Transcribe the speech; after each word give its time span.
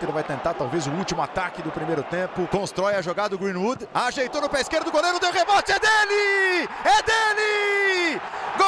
United 0.00 0.12
vai 0.12 0.24
tentar 0.24 0.54
talvez 0.54 0.86
o 0.86 0.90
último 0.92 1.20
ataque 1.22 1.60
do 1.62 1.70
primeiro 1.70 2.02
tempo. 2.02 2.46
Constrói 2.48 2.94
a 2.94 3.02
jogada 3.02 3.30
do 3.30 3.38
Greenwood. 3.38 3.86
Ajeitou 3.92 4.40
no 4.40 4.48
pé 4.48 4.62
esquerdo 4.62 4.86
do 4.86 4.92
goleiro, 4.92 5.20
deu 5.20 5.30
rebote. 5.30 5.72
É 5.72 5.78
dele! 5.78 6.68
É 6.84 7.02
dele! 7.02 8.20
Gol! 8.56 8.66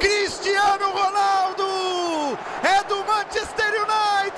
Cristiano 0.00 0.90
Ronaldo! 0.90 2.38
É 2.62 2.82
do 2.84 3.04
Manchester 3.04 3.68
United! 3.68 4.36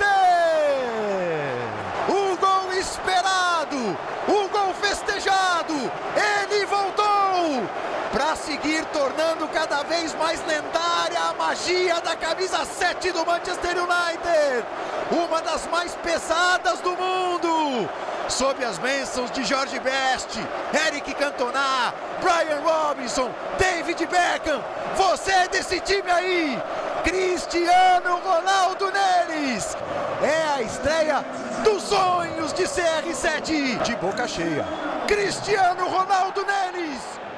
O 2.09 2.35
gol 2.37 2.73
esperado! 2.73 3.97
O 4.27 4.49
gol 4.49 4.73
festejado! 4.73 5.73
Ele 6.15 6.65
voltou! 6.65 7.69
Para 8.11 8.35
seguir 8.35 8.83
tornando 8.85 9.47
cada 9.49 9.83
vez 9.99 10.15
mais 10.15 10.39
lendária 10.45 11.19
a 11.19 11.33
magia 11.33 11.99
da 11.99 12.15
camisa 12.15 12.63
7 12.63 13.11
do 13.11 13.25
Manchester 13.25 13.75
United! 13.77 14.65
Uma 15.11 15.41
das 15.41 15.67
mais 15.67 15.93
pesadas 15.95 16.79
do 16.79 16.91
mundo! 16.91 17.89
Sob 18.29 18.63
as 18.63 18.77
bênçãos 18.77 19.29
de 19.31 19.43
Jorge 19.43 19.77
Best, 19.79 20.39
Eric 20.87 21.13
Cantona, 21.15 21.93
Brian 22.21 22.61
Robinson, 22.61 23.29
David 23.57 24.05
Beckham, 24.05 24.63
você 24.95 25.31
é 25.31 25.47
desse 25.49 25.81
time 25.81 26.09
aí! 26.09 26.61
Cristiano 27.03 28.19
Ronaldo 28.23 28.91
neles! 28.91 29.75
É 30.23 30.59
a 30.59 30.61
estreia 30.61 31.25
dos 31.63 31.83
sonhos 31.83 32.53
de 32.53 32.63
CR7 32.63 33.81
de 33.81 33.95
boca 33.97 34.27
cheia. 34.27 34.65
Cristiano 35.07 35.89
Ronaldo 35.89 36.45
neles! 36.45 37.28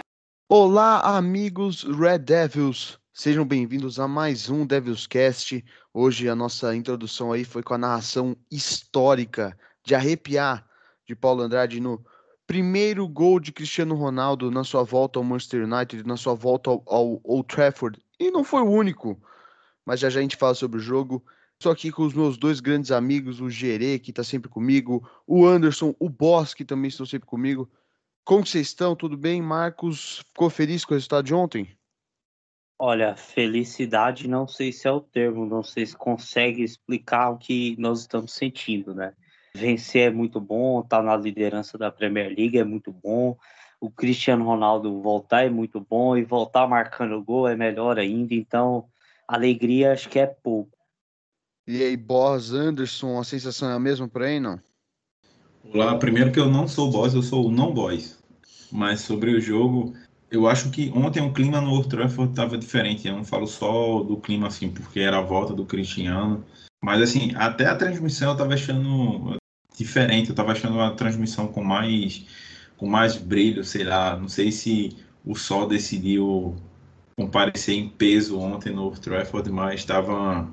Olá, 0.53 0.99
amigos 1.15 1.83
Red 1.83 2.17
Devils! 2.19 2.99
Sejam 3.13 3.45
bem-vindos 3.45 3.97
a 4.01 4.05
mais 4.05 4.49
um 4.49 4.65
Devils 4.65 5.07
Cast. 5.07 5.63
Hoje 5.93 6.27
a 6.27 6.35
nossa 6.35 6.75
introdução 6.75 7.31
aí 7.31 7.45
foi 7.45 7.63
com 7.63 7.73
a 7.73 7.77
narração 7.77 8.35
histórica 8.51 9.57
de 9.81 9.95
arrepiar 9.95 10.67
de 11.07 11.15
Paulo 11.15 11.41
Andrade 11.41 11.79
no 11.79 12.03
primeiro 12.45 13.07
gol 13.07 13.39
de 13.39 13.53
Cristiano 13.53 13.95
Ronaldo 13.95 14.51
na 14.51 14.65
sua 14.65 14.83
volta 14.83 15.19
ao 15.19 15.23
Manchester 15.23 15.63
United, 15.63 16.05
na 16.05 16.17
sua 16.17 16.33
volta 16.33 16.69
ao, 16.69 17.21
Old 17.23 17.47
Trafford. 17.47 17.97
E 18.19 18.29
não 18.29 18.43
foi 18.43 18.61
o 18.61 18.71
único, 18.71 19.17
mas 19.85 20.01
já 20.01 20.09
já 20.09 20.19
a 20.19 20.21
gente 20.21 20.35
fala 20.35 20.53
sobre 20.53 20.79
o 20.79 20.83
jogo. 20.83 21.23
Estou 21.57 21.71
aqui 21.71 21.93
com 21.93 22.03
os 22.03 22.13
meus 22.13 22.37
dois 22.37 22.59
grandes 22.59 22.91
amigos, 22.91 23.39
o 23.39 23.49
Gerê, 23.49 23.97
que 23.99 24.09
está 24.09 24.21
sempre 24.21 24.49
comigo, 24.49 25.09
o 25.25 25.45
Anderson, 25.45 25.95
o 25.97 26.09
Boss, 26.09 26.53
que 26.53 26.65
também 26.65 26.89
estão 26.89 27.05
sempre 27.05 27.25
comigo. 27.25 27.71
Como 28.23 28.45
vocês 28.45 28.67
estão? 28.67 28.95
Tudo 28.95 29.17
bem? 29.17 29.41
Marcos, 29.41 30.19
ficou 30.27 30.49
feliz 30.49 30.85
com 30.85 30.93
o 30.93 30.95
resultado 30.95 31.25
de 31.25 31.33
ontem? 31.33 31.75
Olha, 32.79 33.15
felicidade 33.15 34.27
não 34.27 34.47
sei 34.47 34.71
se 34.71 34.87
é 34.87 34.91
o 34.91 34.99
termo, 34.99 35.45
não 35.45 35.61
sei 35.61 35.85
se 35.85 35.95
consegue 35.95 36.63
explicar 36.63 37.29
o 37.29 37.37
que 37.37 37.75
nós 37.77 37.99
estamos 38.01 38.33
sentindo, 38.33 38.95
né? 38.95 39.13
Vencer 39.53 40.07
é 40.07 40.09
muito 40.09 40.39
bom, 40.39 40.79
estar 40.79 40.97
tá 40.97 41.03
na 41.03 41.15
liderança 41.15 41.77
da 41.77 41.91
Premier 41.91 42.33
League 42.35 42.57
é 42.57 42.63
muito 42.63 42.91
bom, 42.91 43.37
o 43.79 43.91
Cristiano 43.91 44.45
Ronaldo 44.45 45.01
voltar 45.01 45.45
é 45.45 45.49
muito 45.49 45.79
bom 45.79 46.17
e 46.17 46.23
voltar 46.23 46.67
marcando 46.67 47.21
gol 47.23 47.47
é 47.47 47.55
melhor 47.55 47.99
ainda, 47.99 48.33
então 48.33 48.87
alegria 49.27 49.91
acho 49.91 50.09
que 50.09 50.19
é 50.19 50.25
pouco. 50.25 50.77
E 51.67 51.83
aí, 51.83 51.95
Boss, 51.95 52.51
Anderson, 52.51 53.19
a 53.19 53.23
sensação 53.23 53.69
é 53.69 53.73
a 53.73 53.79
mesma 53.79 54.07
por 54.07 54.23
aí, 54.23 54.39
não? 54.39 54.59
Olá, 55.63 55.95
primeiro 55.95 56.31
que 56.31 56.39
eu 56.39 56.49
não 56.49 56.67
sou 56.67 56.91
boss, 56.91 57.13
eu 57.13 57.21
sou 57.21 57.47
o 57.47 57.51
não 57.51 57.71
boss. 57.71 58.17
Mas 58.71 59.01
sobre 59.01 59.31
o 59.31 59.39
jogo, 59.39 59.93
eu 60.29 60.47
acho 60.47 60.69
que 60.71 60.91
ontem 60.93 61.21
o 61.21 61.31
clima 61.31 61.61
no 61.61 61.71
Old 61.71 61.87
Trafford 61.87 62.31
estava 62.31 62.57
diferente. 62.57 63.07
Eu 63.07 63.15
não 63.15 63.23
falo 63.23 63.47
só 63.47 64.01
do 64.01 64.17
clima 64.17 64.47
assim, 64.47 64.69
porque 64.69 64.99
era 64.99 65.19
a 65.19 65.21
volta 65.21 65.53
do 65.53 65.65
Cristiano. 65.65 66.43
Mas 66.83 67.01
assim, 67.01 67.31
até 67.35 67.67
a 67.67 67.75
transmissão 67.75 68.29
eu 68.29 68.33
estava 68.33 68.53
achando 68.53 69.37
diferente. 69.77 70.29
Eu 70.29 70.33
estava 70.33 70.51
achando 70.51 70.79
a 70.81 70.91
transmissão 70.91 71.47
com 71.47 71.63
mais 71.63 72.25
com 72.75 72.87
mais 72.87 73.15
brilho, 73.15 73.63
sei 73.63 73.83
lá. 73.83 74.17
Não 74.17 74.27
sei 74.27 74.51
se 74.51 74.97
o 75.23 75.35
sol 75.35 75.67
decidiu 75.67 76.55
comparecer 77.15 77.75
em 77.75 77.87
peso 77.87 78.39
ontem 78.39 78.73
no 78.73 78.85
Old 78.85 78.99
Trafford, 78.99 79.49
mas 79.51 79.81
estava 79.81 80.49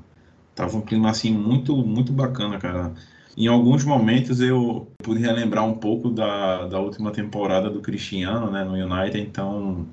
tava 0.55 0.77
um 0.77 0.83
clima 0.83 1.11
assim 1.11 1.33
muito 1.33 1.75
muito 1.77 2.13
bacana, 2.13 2.59
cara. 2.59 2.95
Em 3.39 3.47
alguns 3.47 3.85
momentos 3.85 4.41
eu 4.41 4.91
pude 5.01 5.21
relembrar 5.21 5.65
um 5.65 5.75
pouco 5.75 6.11
da, 6.11 6.67
da 6.67 6.81
última 6.81 7.13
temporada 7.13 7.71
do 7.71 7.81
Cristiano 7.81 8.51
né, 8.51 8.65
no 8.65 8.73
United, 8.73 9.21
então 9.21 9.87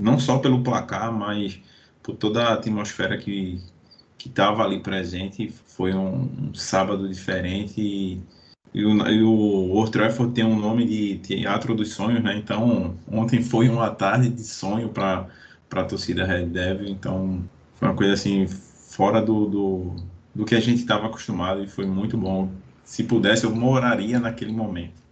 não 0.00 0.18
só 0.18 0.38
pelo 0.38 0.62
placar, 0.62 1.12
mas 1.12 1.60
por 2.02 2.16
toda 2.16 2.42
a 2.42 2.54
atmosfera 2.54 3.18
que 3.18 3.60
estava 4.18 4.64
ali 4.64 4.80
presente, 4.80 5.52
foi 5.66 5.92
um, 5.92 6.22
um 6.22 6.54
sábado 6.54 7.06
diferente 7.06 7.82
e, 7.82 8.22
e, 8.72 8.82
o, 8.82 9.08
e 9.08 9.22
o 9.22 9.70
Old 9.72 9.90
Trafford 9.90 10.32
tem 10.32 10.44
um 10.46 10.58
nome 10.58 10.86
de 10.86 11.18
Teatro 11.18 11.74
dos 11.74 11.92
Sonhos, 11.92 12.22
né? 12.24 12.34
Então 12.34 12.96
ontem 13.06 13.42
foi 13.42 13.68
uma 13.68 13.90
tarde 13.90 14.30
de 14.30 14.42
sonho 14.42 14.88
para 14.88 15.28
a 15.70 15.84
torcida 15.84 16.24
Red 16.24 16.46
Devil, 16.46 16.88
então 16.88 17.44
foi 17.74 17.88
uma 17.88 17.94
coisa 17.94 18.14
assim 18.14 18.46
fora 18.46 19.20
do, 19.20 19.46
do 19.46 19.96
do 20.34 20.44
que 20.44 20.54
a 20.54 20.60
gente 20.60 20.80
estava 20.80 21.06
acostumado 21.06 21.62
e 21.62 21.68
foi 21.68 21.86
muito 21.86 22.16
bom. 22.16 22.50
Se 22.84 23.04
pudesse, 23.04 23.44
eu 23.44 23.54
moraria 23.54 24.18
naquele 24.18 24.52
momento. 24.52 25.02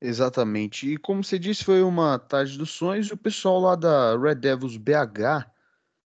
Exatamente. 0.00 0.94
E 0.94 0.96
como 0.96 1.22
você 1.22 1.38
disse, 1.38 1.62
foi 1.62 1.82
uma 1.82 2.18
tarde 2.18 2.56
dos 2.56 2.70
sonhos 2.70 3.08
e 3.08 3.12
o 3.12 3.18
pessoal 3.18 3.60
lá 3.60 3.76
da 3.76 4.16
Red 4.16 4.36
Devils 4.36 4.76
BH 4.78 5.46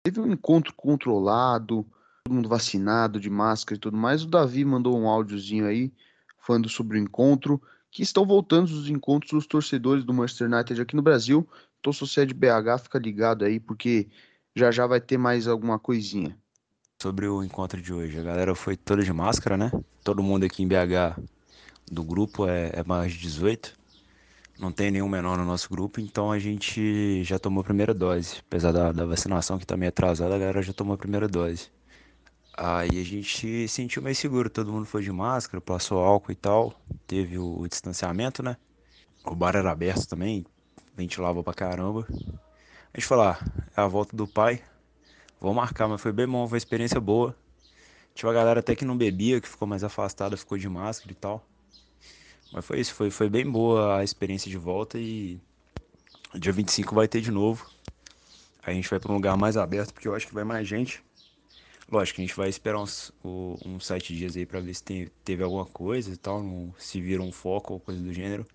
teve 0.03 0.19
um 0.19 0.33
encontro 0.33 0.73
controlado, 0.75 1.87
todo 2.25 2.35
mundo 2.35 2.49
vacinado, 2.49 3.21
de 3.21 3.29
máscara 3.29 3.77
e 3.77 3.81
tudo 3.81 3.97
mais. 3.97 4.25
O 4.25 4.29
Davi 4.29 4.65
mandou 4.65 4.99
um 4.99 5.07
áudiozinho 5.07 5.67
aí 5.67 5.93
falando 6.39 6.69
sobre 6.69 6.99
o 6.99 7.01
encontro, 7.01 7.61
que 7.91 8.03
estão 8.03 8.27
voltando 8.27 8.65
os 8.65 8.89
encontros 8.89 9.31
dos 9.31 9.47
torcedores 9.47 10.05
do 10.05 10.15
Manchester 10.15 10.51
United 10.51 10.81
aqui 10.81 10.97
no 10.97 11.03
Brasil. 11.03 11.47
Então, 11.79 11.93
se 11.93 12.01
você 12.01 12.23
é 12.23 12.27
de 12.27 12.35
BH, 12.35 12.85
fica 12.85 12.99
ligado 12.99 13.45
aí, 13.45 13.61
porque 13.61 14.09
já 14.57 14.71
já 14.71 14.87
vai 14.87 15.01
ter 15.01 15.19
mais 15.19 15.47
alguma 15.47 15.79
coisinha 15.79 16.37
sobre 17.03 17.27
o 17.27 17.43
encontro 17.43 17.83
de 17.83 17.93
hoje. 17.93 18.17
A 18.17 18.23
galera 18.23 18.55
foi 18.55 18.77
toda 18.77 19.03
de 19.03 19.13
máscara, 19.13 19.57
né? 19.57 19.73
Todo 20.05 20.23
mundo 20.23 20.47
aqui 20.47 20.63
em 20.63 20.69
BH 20.69 21.21
do 21.91 22.05
grupo 22.05 22.47
é, 22.47 22.71
é 22.75 22.85
mais 22.85 23.13
de 23.13 23.19
18. 23.19 23.77
Não 24.57 24.71
tem 24.71 24.93
nenhum 24.93 25.09
menor 25.09 25.37
no 25.37 25.45
nosso 25.45 25.69
grupo, 25.69 26.01
então 26.01 26.31
a 26.31 26.39
gente 26.39 27.25
já 27.25 27.41
tomou 27.41 27.63
a 27.63 27.65
primeira 27.65 27.93
dose. 27.93 28.37
Apesar 28.47 28.71
da, 28.71 28.93
da 28.93 29.05
vacinação 29.05 29.59
que 29.59 29.67
tá 29.67 29.77
meio 29.77 29.89
atrasada, 29.89 30.33
a 30.37 30.39
galera 30.39 30.63
já 30.63 30.73
tomou 30.73 30.95
a 30.95 30.97
primeira 30.97 31.27
dose. 31.27 31.71
Aí 32.57 32.91
a 32.91 33.05
gente 33.05 33.37
se 33.37 33.67
sentiu 33.67 34.01
mais 34.01 34.17
seguro, 34.17 34.49
todo 34.49 34.73
mundo 34.73 34.87
foi 34.87 35.03
de 35.03 35.11
máscara, 35.11 35.61
passou 35.61 35.99
álcool 35.99 36.31
e 36.31 36.37
tal. 36.37 36.73
Teve 37.09 37.37
o, 37.37 37.63
o 37.63 37.67
distanciamento, 37.67 38.45
né? 38.45 38.57
O 39.25 39.35
bar 39.35 39.57
era 39.57 39.73
aberto 39.73 40.07
também, 40.07 40.47
ventilava 40.97 41.43
pra 41.43 41.53
caramba. 41.53 42.07
A 42.95 43.01
gente 43.01 43.09
falou, 43.09 43.25
ah, 43.25 43.41
é 43.77 43.81
a 43.81 43.89
volta 43.89 44.17
do 44.17 44.29
pai, 44.29 44.63
Vou 45.43 45.53
marcar, 45.53 45.89
mas 45.89 46.01
foi 46.01 46.13
bem 46.13 46.25
bom, 46.25 46.47
foi 46.47 46.55
uma 46.55 46.59
experiência 46.59 47.01
boa. 47.01 47.35
Tinha 48.15 48.29
uma 48.29 48.35
galera 48.35 48.61
até 48.61 48.77
que 48.77 48.85
não 48.85 48.97
bebia, 48.97 49.41
que 49.41 49.49
ficou 49.49 49.67
mais 49.67 49.83
afastada, 49.83 50.37
ficou 50.37 50.57
de 50.57 50.69
máscara 50.69 51.11
e 51.11 51.17
tal. 51.17 51.45
Mas 52.53 52.65
foi 52.65 52.79
isso, 52.79 52.95
foi, 52.95 53.11
foi 53.11 53.29
bem 53.29 53.51
boa 53.51 53.99
a 53.99 54.05
experiência 54.05 54.49
de 54.49 54.57
volta 54.57 55.01
e 55.01 55.41
dia 56.33 56.53
25 56.53 56.95
vai 56.95 57.09
ter 57.09 57.21
de 57.21 57.33
novo. 57.33 57.69
A 58.63 58.73
gente 58.73 58.89
vai 58.89 59.01
para 59.01 59.11
um 59.11 59.17
lugar 59.17 59.37
mais 59.37 59.57
aberto, 59.57 59.93
porque 59.93 60.07
eu 60.07 60.15
acho 60.15 60.29
que 60.29 60.35
vai 60.35 60.45
mais 60.45 60.69
gente. 60.69 61.03
Lógico, 61.91 62.21
a 62.21 62.25
gente 62.25 62.37
vai 62.37 62.49
esperar 62.49 62.81
uns, 62.81 63.11
uns 63.25 63.85
sete 63.85 64.15
dias 64.15 64.37
aí 64.37 64.47
para 64.47 64.61
ver 64.61 64.73
se 64.75 64.85
tem, 64.85 65.09
teve 65.25 65.43
alguma 65.43 65.67
coisa 65.67 66.13
e 66.13 66.17
tal, 66.17 66.41
se 66.79 67.01
virou 67.01 67.27
um 67.27 67.33
foco 67.33 67.73
ou 67.73 67.81
coisa 67.81 68.01
do 68.01 68.13
gênero. 68.13 68.47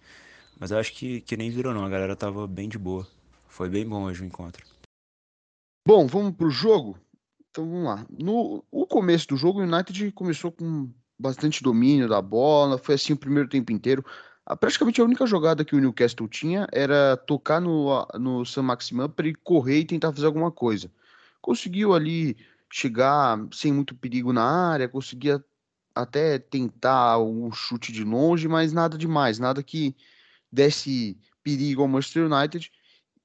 Mas 0.58 0.72
eu 0.72 0.78
acho 0.78 0.94
que, 0.94 1.20
que 1.20 1.36
nem 1.36 1.50
virou 1.50 1.74
não, 1.74 1.84
a 1.84 1.90
galera 1.90 2.16
tava 2.16 2.48
bem 2.48 2.70
de 2.70 2.78
boa. 2.78 3.06
Foi 3.50 3.68
bem 3.68 3.86
bom 3.86 4.06
hoje 4.06 4.24
o 4.24 4.26
encontro. 4.26 4.77
Bom, 5.88 6.06
vamos 6.06 6.36
para 6.36 6.48
o 6.48 6.52
jogo? 6.52 7.00
Então 7.50 7.66
vamos 7.66 7.86
lá. 7.86 8.06
No 8.10 8.62
o 8.70 8.86
começo 8.86 9.26
do 9.30 9.38
jogo, 9.38 9.62
o 9.62 9.64
United 9.64 10.12
começou 10.12 10.52
com 10.52 10.92
bastante 11.18 11.64
domínio 11.64 12.10
da 12.10 12.22
bola, 12.22 12.78
foi 12.78 12.96
assim 12.96 13.14
o 13.14 13.18
primeiro 13.18 13.48
tempo 13.48 13.72
inteiro. 13.72 14.04
A, 14.46 14.54
praticamente 14.54 15.00
a 15.00 15.06
única 15.06 15.26
jogada 15.26 15.64
que 15.64 15.74
o 15.74 15.80
Newcastle 15.80 16.28
tinha 16.28 16.68
era 16.74 17.16
tocar 17.16 17.62
no, 17.62 18.06
no 18.16 18.46
San 18.46 18.64
Maximin 18.64 19.08
para 19.08 19.28
ele 19.28 19.38
correr 19.42 19.80
e 19.80 19.86
tentar 19.86 20.12
fazer 20.12 20.26
alguma 20.26 20.52
coisa. 20.52 20.92
Conseguiu 21.42 21.94
ali 21.94 22.36
chegar 22.70 23.40
sem 23.54 23.72
muito 23.72 23.96
perigo 23.96 24.34
na 24.34 24.44
área, 24.44 24.90
conseguia 24.90 25.42
até 25.96 26.38
tentar 26.38 27.18
um 27.20 27.50
chute 27.50 27.94
de 27.94 28.04
longe, 28.04 28.46
mas 28.50 28.74
nada 28.74 28.98
demais, 28.98 29.40
nada 29.40 29.64
que 29.64 29.96
desse 30.52 31.18
perigo 31.42 31.82
ao 31.82 31.88
Manchester 31.88 32.30
United. 32.30 32.70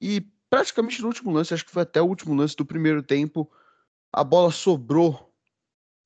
E 0.00 0.24
praticamente 0.52 1.00
no 1.00 1.08
último 1.08 1.30
lance, 1.30 1.54
acho 1.54 1.64
que 1.64 1.70
foi 1.70 1.80
até 1.80 2.02
o 2.02 2.04
último 2.04 2.34
lance 2.34 2.54
do 2.54 2.66
primeiro 2.66 3.02
tempo, 3.02 3.50
a 4.12 4.22
bola 4.22 4.50
sobrou 4.50 5.34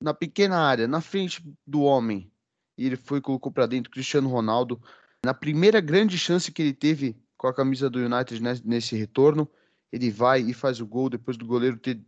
na 0.01 0.15
pequena 0.15 0.57
área, 0.57 0.87
na 0.87 1.01
frente 1.01 1.43
do 1.67 1.81
homem. 1.83 2.31
E 2.79 2.87
ele 2.87 2.95
foi 2.95 3.21
colocou 3.21 3.51
para 3.51 3.67
dentro 3.67 3.91
Cristiano 3.91 4.29
Ronaldo. 4.29 4.81
Na 5.25 5.35
primeira 5.35 5.81
grande 5.81 6.17
chance 6.17 6.53
que 6.53 6.63
ele 6.63 6.73
teve 6.73 7.21
com 7.37 7.49
a 7.49 7.53
camisa 7.53 7.91
do 7.91 7.99
United 7.99 8.41
nesse 8.65 8.95
retorno, 8.95 9.51
ele 9.91 10.13
vai 10.13 10.43
e 10.43 10.55
faz 10.55 10.81
o 10.81 10.87
gol 10.87 11.11
depois 11.11 11.37
do 11.37 11.45
goleiro 11.45 11.77
ter 11.77 12.01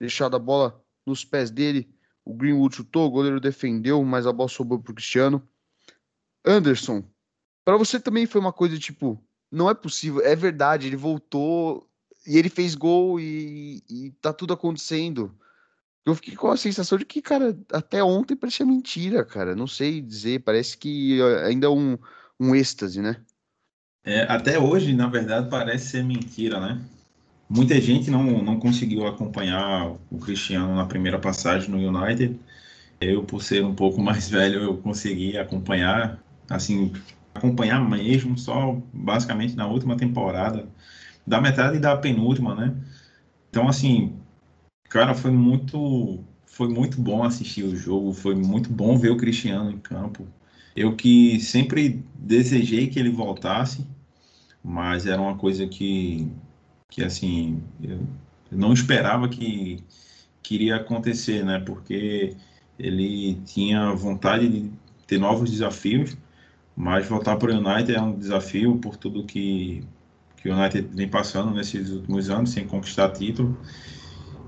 deixado 0.00 0.34
a 0.34 0.38
bola 0.40 0.84
nos 1.06 1.24
pés 1.24 1.48
dele. 1.48 1.88
O 2.24 2.34
Greenwood 2.34 2.74
chutou, 2.74 3.06
o 3.06 3.10
goleiro 3.10 3.38
defendeu, 3.38 4.02
mas 4.02 4.26
a 4.26 4.32
bola 4.32 4.48
sobrou 4.48 4.80
para 4.80 4.90
o 4.90 4.94
Cristiano. 4.96 5.48
Anderson, 6.44 7.04
para 7.64 7.76
você 7.76 8.00
também 8.00 8.26
foi 8.26 8.40
uma 8.40 8.52
coisa 8.52 8.76
tipo, 8.80 9.24
não 9.54 9.70
é 9.70 9.74
possível, 9.74 10.20
é 10.22 10.34
verdade, 10.34 10.86
ele 10.86 10.96
voltou 10.96 11.88
e 12.26 12.36
ele 12.36 12.48
fez 12.48 12.74
gol 12.74 13.20
e, 13.20 13.82
e 13.88 14.10
tá 14.20 14.32
tudo 14.32 14.52
acontecendo. 14.52 15.34
Eu 16.04 16.14
fiquei 16.14 16.34
com 16.34 16.50
a 16.50 16.56
sensação 16.56 16.98
de 16.98 17.04
que, 17.04 17.22
cara, 17.22 17.56
até 17.72 18.02
ontem 18.02 18.36
parecia 18.36 18.66
mentira, 18.66 19.24
cara. 19.24 19.54
Não 19.54 19.66
sei 19.66 20.02
dizer, 20.02 20.40
parece 20.40 20.76
que 20.76 21.18
ainda 21.46 21.66
é 21.66 21.70
um, 21.70 21.96
um 22.38 22.54
êxtase, 22.54 23.00
né? 23.00 23.16
É, 24.04 24.22
até 24.22 24.58
hoje, 24.58 24.92
na 24.92 25.06
verdade, 25.06 25.48
parece 25.48 25.86
ser 25.86 26.04
mentira, 26.04 26.60
né? 26.60 26.82
Muita 27.48 27.80
gente 27.80 28.10
não, 28.10 28.42
não 28.42 28.58
conseguiu 28.58 29.06
acompanhar 29.06 29.96
o 30.10 30.18
Cristiano 30.18 30.74
na 30.74 30.84
primeira 30.84 31.18
passagem 31.18 31.70
no 31.70 31.78
United. 31.78 32.38
Eu, 33.00 33.22
por 33.24 33.42
ser 33.42 33.64
um 33.64 33.74
pouco 33.74 34.00
mais 34.02 34.28
velho, 34.28 34.62
eu 34.62 34.76
consegui 34.76 35.38
acompanhar, 35.38 36.22
assim, 36.50 36.92
acompanhar 37.34 37.80
mesmo, 37.88 38.38
só 38.38 38.80
basicamente 38.92 39.56
na 39.56 39.66
última 39.66 39.96
temporada, 39.96 40.68
da 41.26 41.40
metade 41.40 41.78
da 41.78 41.96
penúltima, 41.96 42.54
né? 42.54 42.76
Então, 43.50 43.68
assim, 43.68 44.14
cara, 44.88 45.14
foi 45.14 45.30
muito, 45.30 46.22
foi 46.46 46.68
muito 46.68 47.00
bom 47.00 47.24
assistir 47.24 47.64
o 47.64 47.76
jogo, 47.76 48.12
foi 48.12 48.34
muito 48.34 48.70
bom 48.72 48.96
ver 48.96 49.10
o 49.10 49.16
Cristiano 49.16 49.70
em 49.70 49.78
campo. 49.78 50.26
Eu 50.76 50.96
que 50.96 51.40
sempre 51.40 52.04
desejei 52.14 52.88
que 52.88 52.98
ele 52.98 53.10
voltasse, 53.10 53.86
mas 54.62 55.06
era 55.06 55.20
uma 55.20 55.36
coisa 55.36 55.66
que, 55.66 56.28
que 56.90 57.02
assim, 57.04 57.62
eu 57.82 58.00
não 58.50 58.72
esperava 58.72 59.28
que, 59.28 59.84
que 60.42 60.54
iria 60.56 60.76
acontecer, 60.76 61.44
né? 61.44 61.58
Porque 61.60 62.36
ele 62.78 63.36
tinha 63.46 63.92
vontade 63.94 64.48
de 64.48 64.70
ter 65.06 65.18
novos 65.18 65.50
desafios, 65.50 66.16
mas 66.76 67.06
voltar 67.06 67.36
para 67.36 67.52
o 67.52 67.54
United 67.54 67.94
é 67.94 68.00
um 68.00 68.16
desafio 68.16 68.76
por 68.78 68.96
tudo 68.96 69.24
que, 69.24 69.84
que 70.36 70.48
o 70.48 70.54
United 70.54 70.88
vem 70.92 71.08
passando 71.08 71.52
nesses 71.52 71.90
últimos 71.90 72.28
anos, 72.30 72.50
sem 72.50 72.66
conquistar 72.66 73.10
título. 73.10 73.56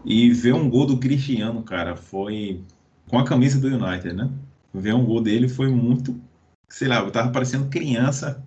E 0.04 0.30
ver 0.30 0.54
um 0.54 0.68
gol 0.68 0.86
do 0.86 0.98
Cristiano, 0.98 1.62
cara, 1.62 1.96
foi 1.96 2.60
com 3.08 3.18
a 3.18 3.24
camisa 3.24 3.60
do 3.60 3.68
United, 3.68 4.12
né? 4.12 4.30
Ver 4.74 4.94
um 4.94 5.04
gol 5.04 5.20
dele 5.20 5.48
foi 5.48 5.68
muito, 5.68 6.20
sei 6.68 6.88
lá, 6.88 6.98
eu 6.98 7.10
tava 7.10 7.30
parecendo 7.30 7.68
criança 7.68 8.44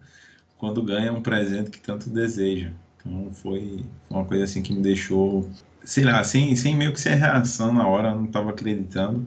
quando 0.57 0.83
ganha 0.83 1.13
um 1.13 1.21
presente 1.21 1.69
que 1.69 1.79
tanto 1.79 2.09
deseja. 2.09 2.71
Então 2.97 3.31
foi 3.33 3.85
uma 4.09 4.25
coisa 4.25 4.43
assim 4.43 4.61
que 4.61 4.73
me 4.73 4.81
deixou, 4.81 5.49
sei 5.83 6.03
lá, 6.03 6.23
sem, 6.23 6.55
sem 6.55 6.75
meio 6.75 6.93
que 6.93 6.99
ser 6.99 7.15
reação 7.15 7.73
na 7.73 7.87
hora, 7.87 8.13
não 8.13 8.25
estava 8.25 8.49
acreditando. 8.49 9.25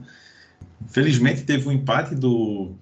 Felizmente 0.88 1.42
teve 1.44 1.68
um 1.68 1.72
empate 1.72 2.14
do, 2.14 2.72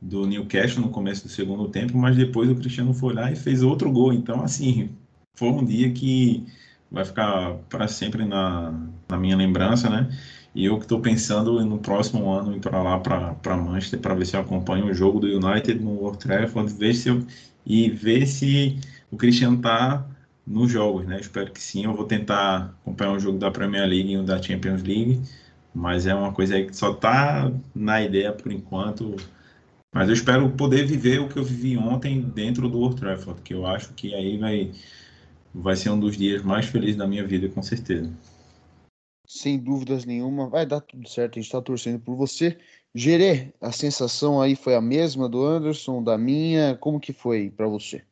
do 0.00 0.26
Newcastle 0.26 0.82
no 0.82 0.90
começo 0.90 1.24
do 1.24 1.28
segundo 1.28 1.68
tempo, 1.68 1.96
mas 1.98 2.16
depois 2.16 2.48
o 2.50 2.54
Cristiano 2.54 2.94
foi 2.94 3.14
lá 3.14 3.30
e 3.32 3.36
fez 3.36 3.62
outro 3.62 3.90
gol. 3.90 4.12
Então, 4.12 4.42
assim, 4.42 4.90
foi 5.34 5.48
um 5.48 5.64
dia 5.64 5.92
que 5.92 6.46
vai 6.90 7.04
ficar 7.04 7.54
para 7.68 7.88
sempre 7.88 8.24
na, 8.24 8.72
na 9.08 9.16
minha 9.16 9.36
lembrança, 9.36 9.90
né? 9.90 10.08
E 10.54 10.64
eu 10.64 10.76
que 10.76 10.84
estou 10.84 11.00
pensando 11.00 11.64
no 11.64 11.78
próximo 11.78 12.30
ano 12.32 12.56
ir 12.56 12.60
para 12.60 12.82
lá, 12.82 12.98
para 12.98 13.56
Manchester, 13.56 14.00
para 14.00 14.14
ver 14.14 14.26
se 14.26 14.36
eu 14.36 14.40
acompanho 14.40 14.86
o 14.86 14.94
jogo 14.94 15.20
do 15.20 15.26
United 15.26 15.78
no 15.80 16.02
Old 16.02 16.18
Trafford, 16.18 16.72
ver 16.72 16.94
se 16.94 17.08
eu, 17.08 17.24
e 17.66 17.90
ver 17.90 18.26
se 18.26 18.78
o 19.10 19.16
Cristiano 19.16 19.56
está 19.56 20.04
nos 20.46 20.70
jogos, 20.72 21.06
né? 21.06 21.20
Espero 21.20 21.52
que 21.52 21.60
sim. 21.62 21.84
Eu 21.84 21.94
vou 21.94 22.06
tentar 22.06 22.74
acompanhar 22.82 23.12
um 23.12 23.20
jogo 23.20 23.38
da 23.38 23.50
Premier 23.50 23.86
League 23.86 24.12
e 24.12 24.18
um 24.18 24.24
da 24.24 24.40
Champions 24.42 24.82
League, 24.82 25.20
mas 25.74 26.06
é 26.06 26.14
uma 26.14 26.32
coisa 26.32 26.60
que 26.62 26.74
só 26.74 26.92
está 26.92 27.52
na 27.74 28.02
ideia 28.02 28.32
por 28.32 28.50
enquanto. 28.50 29.16
Mas 29.94 30.08
eu 30.08 30.14
espero 30.14 30.50
poder 30.50 30.86
viver 30.86 31.18
o 31.18 31.28
que 31.28 31.38
eu 31.38 31.44
vivi 31.44 31.76
ontem 31.76 32.20
dentro 32.20 32.68
do 32.68 32.78
Old 32.78 32.96
Trafford, 32.96 33.40
que 33.42 33.54
eu 33.54 33.66
acho 33.66 33.94
que 33.94 34.14
aí 34.14 34.36
vai, 34.36 34.72
vai 35.54 35.76
ser 35.76 35.90
um 35.90 35.98
dos 35.98 36.16
dias 36.16 36.42
mais 36.42 36.66
felizes 36.66 36.96
da 36.96 37.06
minha 37.06 37.26
vida, 37.26 37.48
com 37.48 37.62
certeza. 37.62 38.12
Sem 39.26 39.58
dúvidas 39.58 40.04
nenhuma, 40.04 40.48
vai 40.48 40.64
dar 40.64 40.80
tudo 40.80 41.08
certo, 41.08 41.32
a 41.32 41.40
gente 41.40 41.48
está 41.48 41.60
torcendo 41.60 42.00
por 42.00 42.16
você. 42.16 42.58
Gerê, 42.94 43.52
a 43.60 43.72
sensação 43.72 44.40
aí 44.40 44.56
foi 44.56 44.74
a 44.74 44.80
mesma 44.80 45.28
do 45.28 45.44
Anderson, 45.44 46.02
da 46.02 46.16
minha? 46.16 46.76
Como 46.76 47.00
que 47.00 47.12
foi 47.12 47.50
para 47.50 47.66
você? 47.66 48.02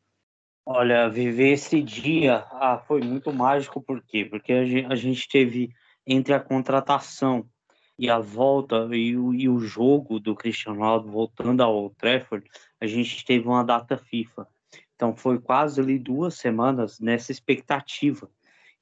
Olha, 0.65 1.09
viver 1.09 1.53
esse 1.53 1.83
dia 1.83 2.45
ah, 2.51 2.83
foi 2.87 3.01
muito 3.01 3.33
mágico, 3.33 3.81
por 3.81 4.03
quê? 4.03 4.25
Porque 4.25 4.53
a 4.53 4.65
gente, 4.65 4.93
a 4.93 4.95
gente 4.97 5.29
teve 5.29 5.71
entre 6.07 6.35
a 6.35 6.41
contratação 6.41 7.49
e 7.99 8.11
a 8.11 8.19
volta 8.19 8.89
e 8.93 9.17
o, 9.17 9.33
e 9.33 9.49
o 9.49 9.59
jogo 9.59 10.21
do 10.21 10.35
Cristiano 10.35 10.79
Ronaldo 10.79 11.11
voltando 11.11 11.63
ao 11.63 11.91
Trafford, 11.91 12.49
a 12.81 12.87
gente 12.87 13.25
teve 13.25 13.47
uma 13.47 13.63
data 13.63 13.97
FIFA. 13.97 14.47
Então 14.95 15.15
foi 15.15 15.39
quase 15.39 15.81
ali 15.81 15.99
duas 15.99 16.35
semanas 16.35 17.01
nessa 17.01 17.33
expectativa. 17.33 18.31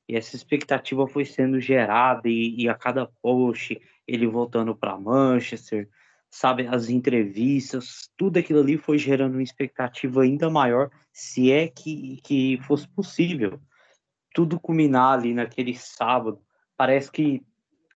E 0.08 0.16
essa 0.16 0.36
expectativa 0.36 1.06
foi 1.06 1.24
sendo 1.24 1.60
gerada 1.60 2.28
e, 2.28 2.62
e 2.62 2.68
a 2.68 2.74
cada 2.74 3.06
post 3.06 3.80
ele 4.06 4.26
voltando 4.26 4.74
para 4.74 4.98
Manchester, 4.98 5.88
sabe, 6.30 6.66
as 6.66 6.88
entrevistas, 6.88 8.10
tudo 8.16 8.38
aquilo 8.38 8.60
ali 8.60 8.76
foi 8.76 8.98
gerando 8.98 9.34
uma 9.34 9.42
expectativa 9.42 10.22
ainda 10.22 10.50
maior, 10.50 10.90
se 11.12 11.50
é 11.50 11.68
que, 11.68 12.20
que 12.22 12.58
fosse 12.62 12.88
possível. 12.88 13.60
Tudo 14.34 14.60
culminar 14.60 15.18
ali 15.18 15.32
naquele 15.32 15.74
sábado. 15.74 16.40
Parece 16.76 17.10
que 17.10 17.40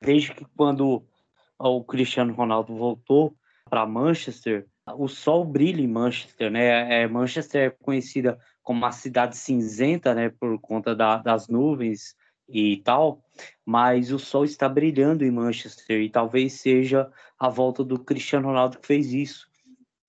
desde 0.01 0.33
que 0.33 0.45
quando 0.55 1.05
o 1.59 1.83
Cristiano 1.83 2.33
Ronaldo 2.33 2.75
voltou 2.75 3.35
para 3.69 3.85
Manchester, 3.85 4.67
o 4.97 5.07
sol 5.07 5.43
brilha 5.43 5.81
em 5.81 5.87
Manchester, 5.87 6.51
né? 6.51 7.01
É, 7.01 7.07
Manchester 7.07 7.67
é 7.67 7.69
conhecida 7.69 8.39
como 8.61 8.79
uma 8.79 8.91
cidade 8.91 9.37
cinzenta, 9.37 10.13
né, 10.13 10.29
por 10.29 10.59
conta 10.59 10.95
da, 10.95 11.17
das 11.17 11.47
nuvens 11.47 12.15
e 12.47 12.77
tal, 12.77 13.23
mas 13.65 14.11
o 14.11 14.19
sol 14.19 14.43
está 14.43 14.67
brilhando 14.69 15.23
em 15.23 15.31
Manchester 15.31 16.01
e 16.01 16.09
talvez 16.09 16.53
seja 16.53 17.11
a 17.39 17.49
volta 17.49 17.83
do 17.83 17.99
Cristiano 17.99 18.47
Ronaldo 18.47 18.79
que 18.79 18.87
fez 18.87 19.13
isso. 19.13 19.47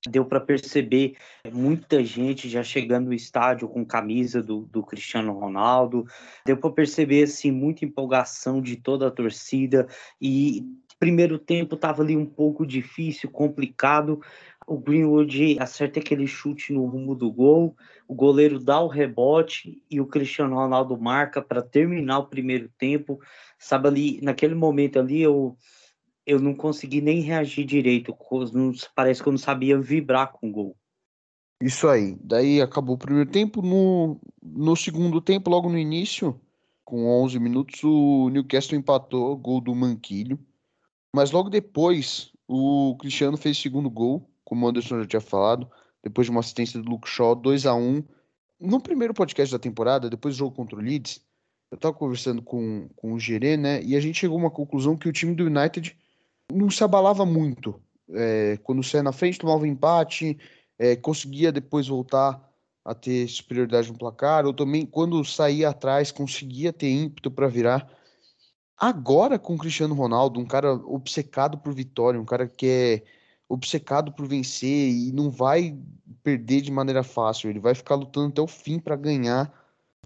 Deu 0.08 0.24
para 0.24 0.40
perceber 0.40 1.16
muita 1.52 2.04
gente 2.04 2.48
já 2.48 2.62
chegando 2.62 3.06
no 3.06 3.14
estádio 3.14 3.68
com 3.68 3.84
camisa 3.84 4.42
do, 4.42 4.60
do 4.62 4.82
Cristiano 4.82 5.32
Ronaldo. 5.32 6.06
Deu 6.44 6.56
para 6.56 6.70
perceber 6.70 7.24
assim 7.24 7.50
muita 7.50 7.84
empolgação 7.84 8.60
de 8.60 8.76
toda 8.76 9.08
a 9.08 9.10
torcida 9.10 9.86
e 10.20 10.64
primeiro 10.98 11.38
tempo 11.38 11.74
estava 11.74 12.02
ali 12.02 12.16
um 12.16 12.26
pouco 12.26 12.66
difícil, 12.66 13.30
complicado, 13.30 14.20
o 14.66 14.78
Greenwood 14.78 15.58
acerta 15.60 16.00
aquele 16.00 16.26
chute 16.26 16.72
no 16.72 16.86
rumo 16.86 17.14
do 17.14 17.30
gol, 17.30 17.76
o 18.08 18.14
goleiro 18.14 18.58
dá 18.58 18.80
o 18.80 18.88
rebote 18.88 19.82
e 19.90 20.00
o 20.00 20.06
Cristiano 20.06 20.56
Ronaldo 20.56 20.98
marca 20.98 21.40
para 21.40 21.62
terminar 21.62 22.18
o 22.18 22.26
primeiro 22.26 22.68
tempo. 22.76 23.20
Sabe 23.58 23.88
ali, 23.88 24.20
naquele 24.22 24.54
momento 24.54 24.98
ali 24.98 25.22
eu 25.22 25.56
eu 26.26 26.40
não 26.40 26.54
consegui 26.54 27.00
nem 27.00 27.20
reagir 27.20 27.64
direito, 27.64 28.16
parece 28.94 29.22
que 29.22 29.28
eu 29.28 29.32
não 29.32 29.38
sabia 29.38 29.78
vibrar 29.78 30.32
com 30.32 30.48
o 30.48 30.52
gol. 30.52 30.76
Isso 31.62 31.88
aí. 31.88 32.16
Daí 32.22 32.60
acabou 32.60 32.96
o 32.96 32.98
primeiro 32.98 33.30
tempo. 33.30 33.62
No, 33.62 34.20
no 34.42 34.76
segundo 34.76 35.20
tempo, 35.20 35.48
logo 35.48 35.70
no 35.70 35.78
início, 35.78 36.38
com 36.84 37.06
11 37.22 37.38
minutos, 37.38 37.82
o 37.82 38.28
Newcastle 38.28 38.76
empatou, 38.76 39.36
gol 39.36 39.60
do 39.60 39.74
Manquilho. 39.74 40.38
Mas 41.14 41.30
logo 41.30 41.48
depois, 41.48 42.30
o 42.46 42.94
Cristiano 42.98 43.38
fez 43.38 43.56
o 43.56 43.62
segundo 43.62 43.88
gol 43.88 44.28
como 44.46 44.64
o 44.64 44.68
Anderson 44.68 45.00
já 45.00 45.06
tinha 45.06 45.20
falado, 45.20 45.68
depois 46.02 46.28
de 46.28 46.30
uma 46.30 46.38
assistência 46.38 46.80
do 46.80 46.88
Luke 46.88 47.08
Shaw, 47.08 47.34
2 47.34 47.66
a 47.66 47.74
1 47.74 48.02
No 48.60 48.80
primeiro 48.80 49.12
podcast 49.12 49.52
da 49.52 49.58
temporada, 49.58 50.08
depois 50.08 50.36
do 50.36 50.38
jogo 50.38 50.54
contra 50.54 50.78
o 50.78 50.80
Leeds, 50.80 51.20
eu 51.68 51.74
estava 51.74 51.92
conversando 51.92 52.40
com, 52.40 52.88
com 52.94 53.12
o 53.12 53.18
Gerê, 53.18 53.56
né? 53.56 53.82
E 53.82 53.96
a 53.96 54.00
gente 54.00 54.20
chegou 54.20 54.38
a 54.38 54.40
uma 54.40 54.50
conclusão 54.50 54.96
que 54.96 55.08
o 55.08 55.12
time 55.12 55.34
do 55.34 55.46
United 55.46 55.96
não 56.52 56.70
se 56.70 56.82
abalava 56.82 57.24
muito. 57.24 57.80
É, 58.10 58.58
quando 58.62 58.82
saia 58.82 59.02
na 59.02 59.12
frente, 59.12 59.38
tomava 59.38 59.66
empate, 59.66 60.38
é, 60.78 60.94
conseguia 60.96 61.50
depois 61.50 61.88
voltar 61.88 62.42
a 62.84 62.94
ter 62.94 63.28
superioridade 63.28 63.90
no 63.90 63.98
placar, 63.98 64.46
ou 64.46 64.54
também 64.54 64.86
quando 64.86 65.24
saía 65.24 65.70
atrás, 65.70 66.12
conseguia 66.12 66.72
ter 66.72 66.88
ímpeto 66.88 67.30
para 67.30 67.48
virar. 67.48 67.90
Agora 68.78 69.38
com 69.38 69.54
o 69.54 69.58
Cristiano 69.58 69.94
Ronaldo, 69.94 70.38
um 70.38 70.46
cara 70.46 70.72
obcecado 70.72 71.58
por 71.58 71.74
vitória, 71.74 72.20
um 72.20 72.24
cara 72.24 72.46
que 72.46 72.66
é 72.66 73.02
obcecado 73.48 74.12
por 74.12 74.26
vencer 74.26 74.90
e 74.90 75.10
não 75.12 75.30
vai 75.30 75.76
perder 76.22 76.60
de 76.60 76.70
maneira 76.70 77.02
fácil. 77.02 77.50
Ele 77.50 77.58
vai 77.58 77.74
ficar 77.74 77.94
lutando 77.96 78.28
até 78.28 78.42
o 78.42 78.46
fim 78.46 78.78
para 78.78 78.94
ganhar. 78.94 79.52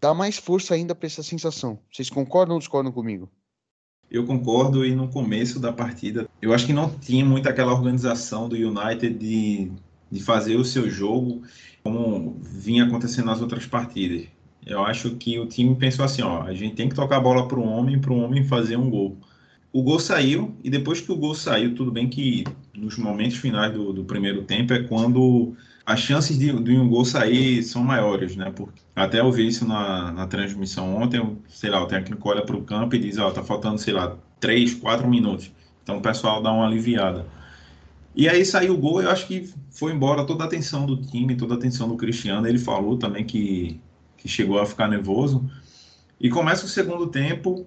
Dá 0.01 0.15
mais 0.15 0.39
força 0.39 0.75
ainda 0.75 0.95
para 0.95 1.07
essa 1.07 1.23
sensação. 1.23 1.79
Vocês 1.93 2.09
concordam 2.09 2.55
ou 2.55 2.61
discordam 2.61 2.93
comigo? 2.93 3.31
Eu 4.11 4.25
concordo 4.26 4.85
e 4.85 4.95
no 4.95 5.09
começo 5.09 5.61
da 5.61 5.73
partida, 5.73 6.29
eu 6.43 6.52
acho 6.52 6.67
que 6.67 6.73
não 6.73 6.90
tinha 6.90 7.25
muito 7.25 7.49
aquela 7.49 7.73
organização 7.73 8.49
do 8.49 8.57
United 8.57 9.14
de, 9.14 9.71
de 10.11 10.21
fazer 10.21 10.57
o 10.57 10.64
seu 10.64 10.90
jogo 10.90 11.43
como 11.83 12.37
vinha 12.43 12.85
acontecendo 12.85 13.26
nas 13.26 13.40
outras 13.40 13.67
partidas. 13.67 14.26
Eu 14.67 14.85
acho 14.85 15.17
que 15.17 15.38
o 15.38 15.47
time 15.47 15.75
pensou 15.76 16.05
assim, 16.05 16.23
ó, 16.23 16.43
a 16.43 16.52
gente 16.52 16.75
tem 16.75 16.88
que 16.88 16.95
tocar 16.95 17.17
a 17.17 17.21
bola 17.21 17.47
para 17.47 17.59
o 17.59 17.64
homem, 17.64 18.00
para 18.00 18.12
o 18.12 18.19
homem 18.19 18.45
fazer 18.45 18.76
um 18.76 18.90
gol. 18.90 19.17
O 19.73 19.83
gol 19.83 20.00
saiu, 20.00 20.57
e 20.64 20.69
depois 20.69 21.00
que 21.00 21.12
o 21.12 21.17
gol 21.17 21.35
saiu, 21.35 21.75
tudo 21.75 21.93
bem 21.93 22.09
que 22.09 22.45
nos 22.75 22.99
momentos 22.99 23.37
finais 23.37 23.73
do, 23.73 23.93
do 23.93 24.05
primeiro 24.05 24.43
tempo 24.43 24.73
é 24.73 24.83
quando 24.83 25.55
as 25.91 25.99
chances 25.99 26.39
de, 26.39 26.53
de, 26.63 26.79
um 26.79 26.89
gol 26.89 27.05
sair 27.05 27.65
são 27.65 27.83
maiores, 27.83 28.37
né? 28.37 28.53
Porque 28.55 28.81
até 28.95 29.19
eu 29.19 29.33
vi 29.33 29.49
isso 29.49 29.67
na, 29.67 30.13
na 30.13 30.25
transmissão 30.25 30.95
ontem, 30.95 31.37
sei 31.49 31.69
lá, 31.69 31.83
o 31.83 31.87
técnico 31.87 32.29
olha 32.29 32.43
para 32.43 32.57
o 32.57 32.63
campo 32.63 32.95
e 32.95 32.99
diz, 33.01 33.19
ó, 33.19 33.29
tá 33.33 33.43
faltando, 33.43 33.77
sei 33.77 33.93
lá, 33.93 34.17
3, 34.39 34.75
4 34.75 35.09
minutos. 35.09 35.51
Então 35.83 35.99
o 35.99 36.01
pessoal 36.01 36.41
dá 36.41 36.53
uma 36.53 36.65
aliviada. 36.65 37.27
E 38.15 38.29
aí 38.29 38.45
saiu 38.45 38.75
o 38.75 38.79
gol, 38.79 39.03
eu 39.03 39.11
acho 39.11 39.27
que 39.27 39.53
foi 39.69 39.93
embora 39.93 40.25
toda 40.25 40.45
a 40.45 40.47
atenção 40.47 40.87
do 40.87 40.97
time, 40.97 41.35
toda 41.35 41.55
a 41.55 41.57
atenção 41.57 41.89
do 41.89 41.97
Cristiano. 41.97 42.47
Ele 42.47 42.59
falou 42.59 42.97
também 42.97 43.25
que, 43.25 43.81
que 44.17 44.29
chegou 44.29 44.61
a 44.61 44.67
ficar 44.67 44.87
nervoso. 44.87 45.51
E 46.21 46.31
começa 46.31 46.67
o 46.67 46.69
segundo 46.69 47.09
tempo 47.09 47.67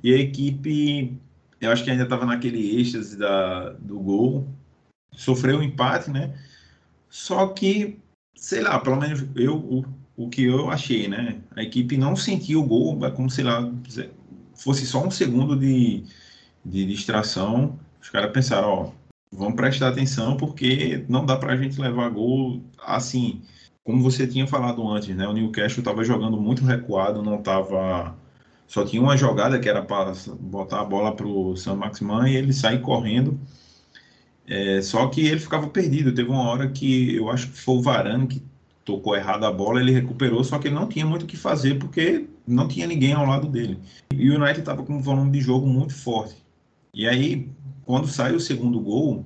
e 0.00 0.14
a 0.14 0.16
equipe, 0.16 1.18
eu 1.60 1.72
acho 1.72 1.82
que 1.82 1.90
ainda 1.90 2.04
estava 2.04 2.24
naquele 2.24 2.80
êxtase 2.80 3.16
da, 3.16 3.70
do 3.70 3.98
gol, 3.98 4.46
sofreu 5.10 5.58
um 5.58 5.62
empate, 5.62 6.08
né? 6.08 6.32
Só 7.14 7.46
que, 7.46 8.00
sei 8.34 8.60
lá, 8.60 8.76
pelo 8.80 8.96
menos 8.96 9.24
eu, 9.36 9.56
o, 9.56 9.84
o 10.16 10.28
que 10.28 10.42
eu 10.42 10.68
achei, 10.68 11.06
né? 11.06 11.40
A 11.54 11.62
equipe 11.62 11.96
não 11.96 12.16
sentiu 12.16 12.60
o 12.60 12.66
gol, 12.66 12.98
como, 13.12 13.30
sei 13.30 13.44
lá, 13.44 13.72
fosse 14.56 14.84
só 14.84 15.06
um 15.06 15.12
segundo 15.12 15.56
de, 15.56 16.02
de 16.64 16.84
distração. 16.84 17.78
Os 18.02 18.10
caras 18.10 18.32
pensaram, 18.32 18.68
ó, 18.68 18.90
vamos 19.30 19.54
prestar 19.54 19.90
atenção 19.90 20.36
porque 20.36 21.04
não 21.08 21.24
dá 21.24 21.36
para 21.36 21.52
a 21.52 21.56
gente 21.56 21.80
levar 21.80 22.10
gol 22.10 22.60
assim. 22.84 23.42
Como 23.84 24.02
você 24.02 24.26
tinha 24.26 24.46
falado 24.48 24.86
antes, 24.88 25.14
né? 25.14 25.28
O 25.28 25.32
Newcastle 25.32 25.82
estava 25.82 26.02
jogando 26.02 26.36
muito 26.36 26.64
recuado, 26.64 27.22
não 27.22 27.38
estava. 27.38 28.18
Só 28.66 28.84
tinha 28.84 29.00
uma 29.00 29.16
jogada 29.16 29.60
que 29.60 29.68
era 29.68 29.82
para 29.82 30.14
botar 30.40 30.80
a 30.80 30.84
bola 30.84 31.14
para 31.14 31.28
o 31.28 31.56
San 31.56 31.76
Maximan 31.76 32.28
e 32.28 32.34
ele 32.34 32.52
sair 32.52 32.80
correndo. 32.80 33.38
É, 34.46 34.82
só 34.82 35.06
que 35.08 35.26
ele 35.26 35.40
ficava 35.40 35.68
perdido. 35.68 36.14
Teve 36.14 36.30
uma 36.30 36.48
hora 36.48 36.68
que 36.68 37.14
eu 37.16 37.30
acho 37.30 37.48
que 37.48 37.58
foi 37.58 37.76
o 37.76 37.82
Varane 37.82 38.26
que 38.26 38.42
tocou 38.84 39.16
errado 39.16 39.44
a 39.44 39.52
bola, 39.52 39.80
ele 39.80 39.92
recuperou, 39.92 40.44
só 40.44 40.58
que 40.58 40.68
ele 40.68 40.74
não 40.74 40.86
tinha 40.86 41.06
muito 41.06 41.22
o 41.22 41.26
que 41.26 41.36
fazer 41.36 41.78
porque 41.78 42.26
não 42.46 42.68
tinha 42.68 42.86
ninguém 42.86 43.14
ao 43.14 43.26
lado 43.26 43.48
dele. 43.48 43.78
E 44.12 44.30
o 44.30 44.34
United 44.34 44.60
estava 44.60 44.82
com 44.82 44.94
um 44.94 45.00
volume 45.00 45.30
de 45.30 45.40
jogo 45.40 45.66
muito 45.66 45.94
forte. 45.94 46.36
E 46.92 47.08
aí, 47.08 47.48
quando 47.84 48.06
sai 48.06 48.34
o 48.34 48.40
segundo 48.40 48.78
gol, 48.78 49.24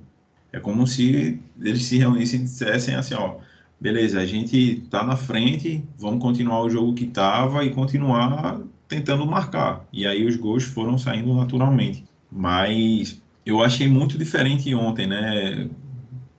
é 0.52 0.60
como 0.60 0.86
se 0.86 1.40
eles 1.60 1.84
se 1.84 1.98
reunissem 1.98 2.40
e 2.40 2.42
dissessem 2.44 2.94
assim, 2.94 3.14
ó, 3.14 3.36
beleza, 3.80 4.20
a 4.20 4.26
gente 4.26 4.82
tá 4.88 5.02
na 5.04 5.16
frente, 5.16 5.84
vamos 5.98 6.22
continuar 6.22 6.62
o 6.62 6.70
jogo 6.70 6.94
que 6.94 7.06
tava 7.06 7.64
e 7.64 7.70
continuar 7.70 8.60
tentando 8.86 9.26
marcar. 9.26 9.84
E 9.92 10.06
aí 10.06 10.24
os 10.24 10.36
gols 10.36 10.64
foram 10.64 10.96
saindo 10.96 11.34
naturalmente. 11.34 12.04
Mas 12.30 13.20
eu 13.48 13.62
achei 13.62 13.88
muito 13.88 14.18
diferente 14.18 14.74
ontem, 14.74 15.06
né? 15.06 15.70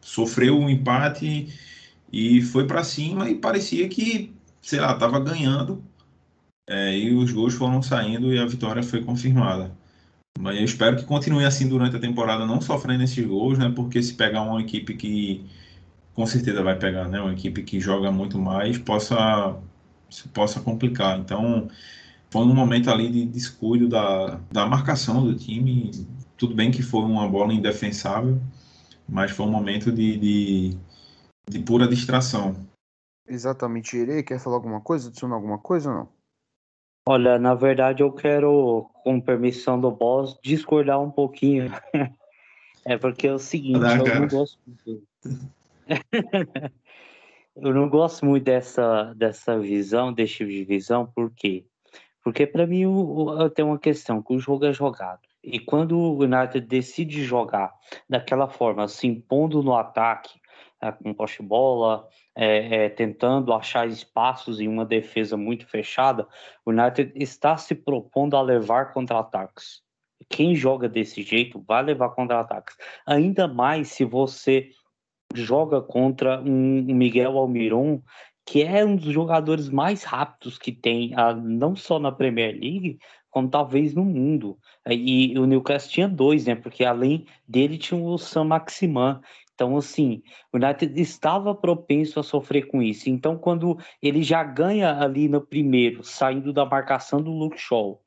Sofreu 0.01 0.57
um 0.59 0.69
empate 0.69 1.53
e 2.11 2.41
foi 2.41 2.67
para 2.67 2.83
cima 2.83 3.29
e 3.29 3.35
parecia 3.35 3.87
que, 3.89 4.33
sei 4.61 4.79
lá, 4.79 4.95
tava 4.97 5.19
ganhando. 5.19 5.83
É, 6.67 6.95
e 6.97 7.13
os 7.13 7.31
gols 7.31 7.55
foram 7.55 7.81
saindo 7.81 8.33
e 8.33 8.39
a 8.39 8.45
vitória 8.45 8.83
foi 8.83 9.03
confirmada. 9.03 9.75
Mas 10.39 10.57
eu 10.57 10.65
espero 10.65 10.97
que 10.97 11.05
continue 11.05 11.45
assim 11.45 11.67
durante 11.67 11.95
a 11.95 11.99
temporada, 11.99 12.45
não 12.45 12.61
sofrendo 12.61 13.03
esses 13.03 13.25
gols, 13.25 13.57
né? 13.57 13.71
Porque 13.75 14.01
se 14.03 14.13
pegar 14.13 14.43
uma 14.43 14.61
equipe 14.61 14.95
que 14.95 15.45
com 16.13 16.25
certeza 16.27 16.63
vai 16.63 16.77
pegar, 16.77 17.07
né? 17.09 17.21
Uma 17.21 17.33
equipe 17.33 17.63
que 17.63 17.79
joga 17.79 18.11
muito 18.11 18.37
mais, 18.39 18.77
possa 18.77 19.57
possa 20.33 20.61
complicar. 20.61 21.19
Então, 21.19 21.69
foi 22.29 22.43
um 22.43 22.53
momento 22.53 22.89
ali 22.91 23.09
de 23.11 23.25
descuido 23.25 23.87
da, 23.89 24.39
da 24.51 24.65
marcação 24.67 25.23
do 25.23 25.35
time. 25.35 25.91
Tudo 26.39 26.55
bem 26.55 26.71
que 26.71 26.81
foi 26.81 27.01
uma 27.01 27.27
bola 27.27 27.53
indefensável, 27.53 28.39
mas 29.07 29.29
foi 29.29 29.45
um 29.45 29.51
momento 29.51 29.91
de, 29.91 30.17
de, 30.17 30.77
de 31.49 31.59
pura 31.59 31.85
distração. 31.85 32.55
Exatamente. 33.27 33.97
Irei, 33.97 34.23
quer 34.23 34.39
falar 34.39 34.55
alguma 34.55 34.79
coisa? 34.79 35.09
Adicionar 35.09 35.35
alguma 35.35 35.59
coisa 35.59 35.89
ou 35.89 35.95
não? 35.95 36.09
Olha, 37.05 37.37
na 37.37 37.53
verdade 37.55 38.03
eu 38.03 38.11
quero, 38.11 38.89
com 39.03 39.19
permissão 39.19 39.81
do 39.81 39.91
boss, 39.91 40.37
discordar 40.41 41.01
um 41.01 41.11
pouquinho. 41.11 41.71
é 42.85 42.97
porque 42.97 43.27
é 43.27 43.33
o 43.33 43.39
seguinte, 43.39 43.83
eu 43.97 44.19
não 44.19 44.27
gosto 44.27 44.59
muito. 44.65 45.03
eu 47.55 47.73
não 47.73 47.89
gosto 47.89 48.25
muito 48.25 48.45
dessa, 48.45 49.13
dessa 49.13 49.59
visão, 49.59 50.13
desse 50.13 50.35
tipo 50.35 50.51
de 50.51 50.63
visão, 50.63 51.05
por 51.05 51.31
quê? 51.31 51.65
Porque 52.23 52.47
para 52.47 52.65
mim 52.65 52.83
eu, 52.83 53.49
tenho 53.49 53.69
uma 53.69 53.79
questão, 53.79 54.21
que 54.21 54.33
o 54.33 54.39
jogo 54.39 54.65
é 54.65 54.71
jogado. 54.71 55.28
E 55.43 55.59
quando 55.59 55.97
o 55.97 56.21
United 56.21 56.61
decide 56.61 57.23
jogar 57.23 57.73
daquela 58.09 58.49
forma, 58.49 58.87
se 58.87 59.07
impondo 59.07 59.63
no 59.63 59.75
ataque, 59.75 60.39
é, 60.81 60.91
com 60.91 61.13
poste-bola, 61.13 62.07
é, 62.35 62.85
é, 62.85 62.89
tentando 62.89 63.53
achar 63.53 63.87
espaços 63.87 64.61
em 64.61 64.67
uma 64.67 64.85
defesa 64.85 65.35
muito 65.35 65.67
fechada, 65.67 66.27
o 66.65 66.71
United 66.71 67.11
está 67.15 67.57
se 67.57 67.75
propondo 67.75 68.37
a 68.37 68.41
levar 68.41 68.93
contra-ataques. 68.93 69.81
Quem 70.29 70.55
joga 70.55 70.87
desse 70.87 71.21
jeito 71.21 71.63
vai 71.67 71.83
levar 71.83 72.09
contra-ataques. 72.09 72.77
Ainda 73.05 73.47
mais 73.47 73.89
se 73.89 74.05
você 74.05 74.69
joga 75.33 75.81
contra 75.81 76.41
um 76.41 76.81
Miguel 76.83 77.37
Almiron, 77.37 78.01
que 78.45 78.63
é 78.63 78.83
um 78.83 78.95
dos 78.95 79.13
jogadores 79.13 79.69
mais 79.69 80.03
rápidos 80.03 80.57
que 80.57 80.71
tem, 80.71 81.11
não 81.43 81.75
só 81.75 81.99
na 81.99 82.11
Premier 82.11 82.51
League, 82.53 82.99
como 83.29 83.49
talvez 83.49 83.93
no 83.93 84.03
mundo. 84.03 84.57
E 84.87 85.37
o 85.37 85.45
Newcastle 85.45 85.91
tinha 85.91 86.07
dois, 86.07 86.45
né? 86.45 86.55
Porque 86.55 86.83
além 86.83 87.25
dele 87.47 87.77
tinha 87.77 87.99
o 87.99 88.17
Sam 88.17 88.45
Maximan, 88.45 89.21
então, 89.59 89.75
assim, 89.75 90.23
o 90.53 90.57
United 90.57 91.01
estava 91.01 91.53
propenso 91.53 92.17
a 92.17 92.23
sofrer 92.23 92.67
com 92.67 92.81
isso. 92.81 93.09
Então, 93.09 93.37
quando 93.37 93.77
ele 94.01 94.23
já 94.23 94.41
ganha 94.41 94.97
ali 94.97 95.27
no 95.27 95.41
primeiro, 95.41 96.01
saindo 96.01 96.53
da 96.53 96.65
marcação 96.65 97.21
do 97.21 97.29
Luke 97.29 97.59
Shaw, 97.59 98.01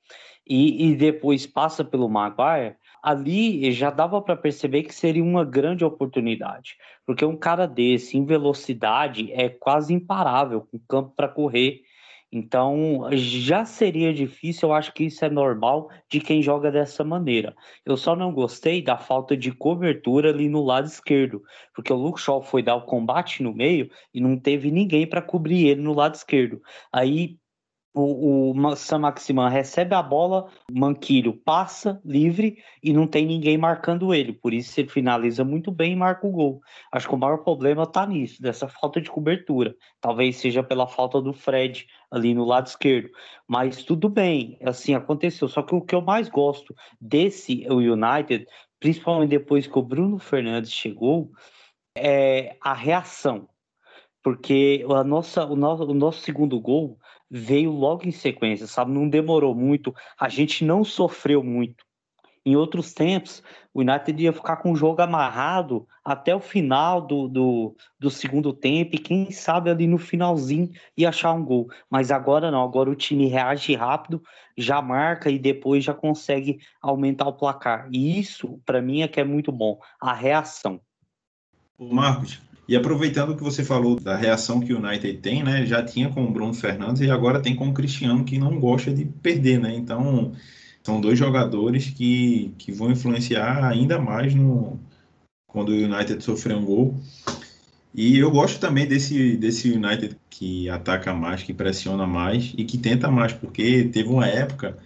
e, 0.49 0.87
e 0.87 0.97
depois 0.97 1.47
passa 1.47 1.85
pelo 1.85 2.09
Maguire, 2.09 2.77
ali 3.03 3.71
já 3.73 3.91
dava 3.91 4.23
para 4.23 4.35
perceber 4.35 4.85
que 4.85 4.95
seria 4.95 5.23
uma 5.23 5.45
grande 5.45 5.85
oportunidade, 5.85 6.77
porque 7.05 7.25
um 7.25 7.37
cara 7.37 7.67
desse 7.67 8.17
em 8.17 8.25
velocidade 8.25 9.31
é 9.33 9.49
quase 9.49 9.93
imparável, 9.93 10.63
com 10.63 10.79
campo 10.89 11.13
para 11.15 11.29
correr 11.29 11.83
então, 12.33 13.11
já 13.13 13.63
seria 13.67 14.15
difícil, 14.15 14.71
eu 14.71 14.75
acho 14.75 14.95
que 14.95 15.05
isso 15.05 15.23
é 15.23 15.29
normal 15.29 15.91
de 16.11 16.19
quem 16.19 16.41
joga 16.43 16.73
dessa 16.73 17.05
maneira. 17.05 17.55
Eu 17.85 17.95
só 17.95 18.17
não 18.17 18.33
gostei 18.33 18.81
da 18.81 18.97
falta 18.97 19.37
de 19.37 19.53
cobertura 19.53 20.31
ali 20.31 20.49
no 20.49 20.65
lado 20.65 20.87
esquerdo, 20.87 21.43
porque 21.75 21.93
o 21.93 21.97
Luke 21.97 22.19
Shaw 22.19 22.43
foi 22.43 22.63
dar 22.63 22.77
o 22.77 22.87
combate 22.87 23.43
no 23.43 23.53
meio 23.53 23.91
e 24.15 24.21
não 24.21 24.39
teve 24.39 24.71
ninguém 24.71 25.07
para 25.07 25.21
cobrir 25.21 25.67
ele 25.67 25.83
no 25.83 25.93
lado 25.93 26.15
esquerdo. 26.15 26.63
Aí 26.91 27.37
o, 27.95 28.53
o 28.53 28.77
Sam 28.77 29.01
Maximan 29.01 29.49
recebe 29.49 29.95
a 29.95 30.03
bola, 30.03 30.51
Manquilho 30.71 31.35
passa 31.35 32.01
livre 32.05 32.57
e 32.83 32.93
não 32.93 33.07
tem 33.07 33.27
ninguém 33.27 33.59
marcando 33.59 34.15
ele. 34.15 34.33
Por 34.33 34.55
isso 34.55 34.81
ele 34.81 34.89
finaliza 34.89 35.45
muito 35.45 35.71
bem 35.71 35.93
e 35.93 35.97
marca 35.97 36.27
o 36.27 36.31
gol. 36.31 36.61
Acho 36.91 37.09
que 37.09 37.15
o 37.15 37.19
maior 37.19 37.39
problema 37.39 37.83
está 37.83 38.07
nisso, 38.07 38.41
dessa 38.41 38.67
falta 38.69 39.01
de 39.01 39.11
cobertura. 39.11 39.75
Talvez 40.01 40.37
seja 40.37 40.63
pela 40.63 40.87
falta 40.87 41.21
do 41.21 41.33
Fred 41.33 41.87
ali 42.13 42.35
no 42.35 42.45
lado 42.45 42.67
esquerdo. 42.67 43.11
Mas 43.49 43.83
tudo 43.83 44.09
bem, 44.09 44.59
assim 44.63 44.95
aconteceu. 44.95 45.49
Só 45.49 45.63
que 45.63 45.75
o 45.75 45.81
que 45.81 45.95
eu 45.95 46.03
mais 46.03 46.29
gosto 46.29 46.75
desse 47.01 47.67
United, 47.69 48.47
principalmente 48.79 49.31
depois 49.31 49.67
que 49.67 49.79
o 49.79 49.83
Bruno 49.83 50.19
Fernandes 50.19 50.71
chegou, 50.71 51.33
é 51.97 52.57
a 52.61 52.75
reação. 52.75 53.49
Porque 54.23 54.85
a 54.89 55.03
nossa, 55.03 55.45
o, 55.47 55.57
nosso, 55.57 55.85
o 55.85 55.95
nosso 55.95 56.21
segundo 56.21 56.61
gol 56.61 56.99
veio 57.29 57.73
logo 57.73 58.07
em 58.07 58.13
sequência, 58.13 58.67
sabe? 58.67 58.93
Não 58.93 59.09
demorou 59.09 59.55
muito, 59.55 59.95
a 60.21 60.29
gente 60.29 60.65
não 60.65 60.85
sofreu 60.85 61.43
muito. 61.43 61.85
Em 62.45 62.57
outros 62.57 62.93
tempos, 62.93 63.43
o 63.73 63.81
United 63.81 64.21
ia 64.21 64.33
ficar 64.33 64.57
com 64.57 64.73
o 64.73 64.77
jogo 64.77 65.01
amarrado 65.01 65.87
até 66.05 66.35
o 66.35 66.41
final 66.41 67.01
do, 67.01 67.29
do, 67.29 67.77
do, 68.01 68.11
segundo 68.11 68.53
tempo 68.53 68.97
e 68.97 68.99
quem 68.99 69.31
sabe 69.31 69.71
ali 69.71 69.87
no 69.87 69.97
finalzinho 69.97 70.69
ia 70.97 71.11
achar 71.11 71.33
um 71.33 71.45
gol. 71.45 71.69
Mas 71.89 72.11
agora 72.11 72.51
não, 72.51 72.65
agora 72.65 72.91
o 72.91 72.97
time 72.97 73.29
reage 73.29 73.75
rápido, 73.77 74.21
já 74.59 74.83
marca 74.83 75.31
e 75.31 75.39
depois 75.39 75.85
já 75.85 75.95
consegue 75.95 76.59
aumentar 76.81 77.29
o 77.29 77.33
placar. 77.33 77.89
E 77.93 78.19
isso, 78.19 78.61
para 78.67 78.83
mim, 78.83 79.03
é 79.03 79.09
que 79.09 79.21
é 79.21 79.25
muito 79.25 79.53
bom, 79.53 79.79
a 80.01 80.13
reação. 80.13 80.81
Marcos, 81.79 82.41
e 82.69 82.77
aproveitando 82.77 83.37
que 83.37 83.43
você 83.43 83.65
falou 83.65 83.99
da 83.99 84.17
reação 84.17 84.61
que 84.61 84.73
o 84.73 84.79
United 84.79 85.19
tem, 85.19 85.43
né? 85.43 85.65
Já 85.67 85.85
tinha 85.85 86.09
com 86.09 86.25
o 86.25 86.31
Bruno 86.31 86.55
Fernandes 86.55 87.03
e 87.03 87.11
agora 87.11 87.41
tem 87.41 87.55
com 87.55 87.69
o 87.69 87.75
Cristiano 87.75 88.25
que 88.25 88.39
não 88.39 88.59
gosta 88.59 88.93
de 88.93 89.05
perder, 89.05 89.61
né? 89.61 89.75
Então, 89.75 90.33
são 90.83 91.01
dois 91.01 91.19
jogadores 91.19 91.91
que, 91.91 92.55
que 92.59 92.73
vão 92.73 92.91
influenciar 92.91 93.65
ainda 93.65 93.99
mais 93.99 94.35
no 94.35 94.79
quando 95.47 95.69
o 95.69 95.73
United 95.73 96.23
sofrer 96.23 96.57
um 96.57 96.65
gol. 96.65 96.97
E 97.95 98.19
eu 98.19 98.31
gosto 98.31 98.59
também 98.59 98.87
desse, 98.87 99.37
desse 99.37 99.71
United 99.71 100.17
que 100.31 100.69
ataca 100.71 101.13
mais, 101.13 101.43
que 101.43 101.53
pressiona 101.53 102.07
mais 102.07 102.55
e 102.57 102.65
que 102.65 102.79
tenta 102.79 103.11
mais, 103.11 103.33
porque 103.35 103.85
teve 103.85 104.09
uma 104.09 104.27
época 104.27 104.79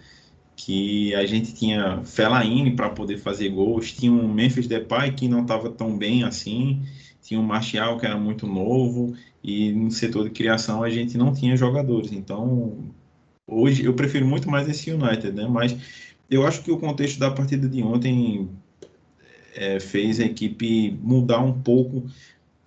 que 0.57 1.15
a 1.15 1.25
gente 1.25 1.53
tinha 1.53 2.01
Fellaini 2.03 2.75
para 2.75 2.89
poder 2.89 3.17
fazer 3.17 3.49
gols, 3.49 3.93
tinha 3.93 4.11
um 4.11 4.27
Memphis 4.27 4.67
Depay 4.67 5.13
que 5.13 5.27
não 5.27 5.43
estava 5.43 5.69
tão 5.69 5.97
bem 5.97 6.23
assim, 6.23 6.81
tinha 7.21 7.39
um 7.39 7.43
Martial 7.43 7.97
que 7.97 8.05
era 8.05 8.17
muito 8.17 8.45
novo 8.45 9.15
e 9.43 9.71
no 9.71 9.89
setor 9.91 10.25
de 10.25 10.31
criação 10.31 10.83
a 10.83 10.89
gente 10.89 11.17
não 11.17 11.31
tinha 11.31 11.55
jogadores. 11.55 12.11
Então, 12.11 12.91
hoje 13.47 13.85
eu 13.85 13.93
prefiro 13.93 14.27
muito 14.27 14.49
mais 14.49 14.67
esse 14.69 14.91
United, 14.91 15.31
né? 15.31 15.47
Mas 15.47 15.75
eu 16.29 16.45
acho 16.45 16.61
que 16.61 16.71
o 16.71 16.77
contexto 16.77 17.17
da 17.17 17.31
partida 17.31 17.67
de 17.67 17.81
ontem 17.81 18.49
é, 19.55 19.79
fez 19.79 20.19
a 20.19 20.25
equipe 20.25 20.91
mudar 21.01 21.39
um 21.39 21.61
pouco 21.61 22.03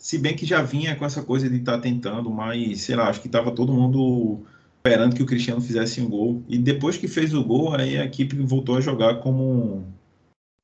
se 0.01 0.17
bem 0.17 0.35
que 0.35 0.47
já 0.47 0.63
vinha 0.63 0.97
com 0.97 1.05
essa 1.05 1.23
coisa 1.23 1.49
de 1.49 1.57
estar 1.57 1.77
tá 1.77 1.83
tentando, 1.83 2.31
mas 2.31 2.81
sei 2.81 2.97
lá, 2.97 3.09
acho 3.09 3.21
que 3.21 3.29
estava 3.29 3.55
todo 3.55 3.73
mundo 3.73 4.41
esperando 4.79 5.15
que 5.15 5.23
o 5.23 5.27
Cristiano 5.27 5.61
fizesse 5.61 6.01
um 6.01 6.09
gol. 6.09 6.43
E 6.49 6.57
depois 6.57 6.97
que 6.97 7.07
fez 7.07 7.35
o 7.35 7.45
gol, 7.45 7.75
aí 7.75 7.99
a 7.99 8.05
equipe 8.07 8.35
voltou 8.37 8.79
a 8.79 8.81
jogar 8.81 9.21
como, 9.21 9.85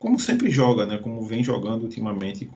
como 0.01 0.19
sempre 0.19 0.51
joga, 0.51 0.87
né? 0.87 0.97
Como 0.97 1.21
vem 1.21 1.45
jogando 1.45 1.83
ultimamente. 1.83 2.51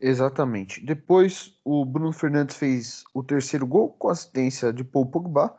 Exatamente. 0.00 0.84
Depois 0.84 1.54
o 1.64 1.84
Bruno 1.84 2.12
Fernandes 2.12 2.56
fez 2.56 3.04
o 3.14 3.22
terceiro 3.22 3.66
gol 3.66 3.90
com 3.90 4.08
assistência 4.08 4.72
de 4.72 4.82
Paul 4.82 5.06
Pogba. 5.06 5.56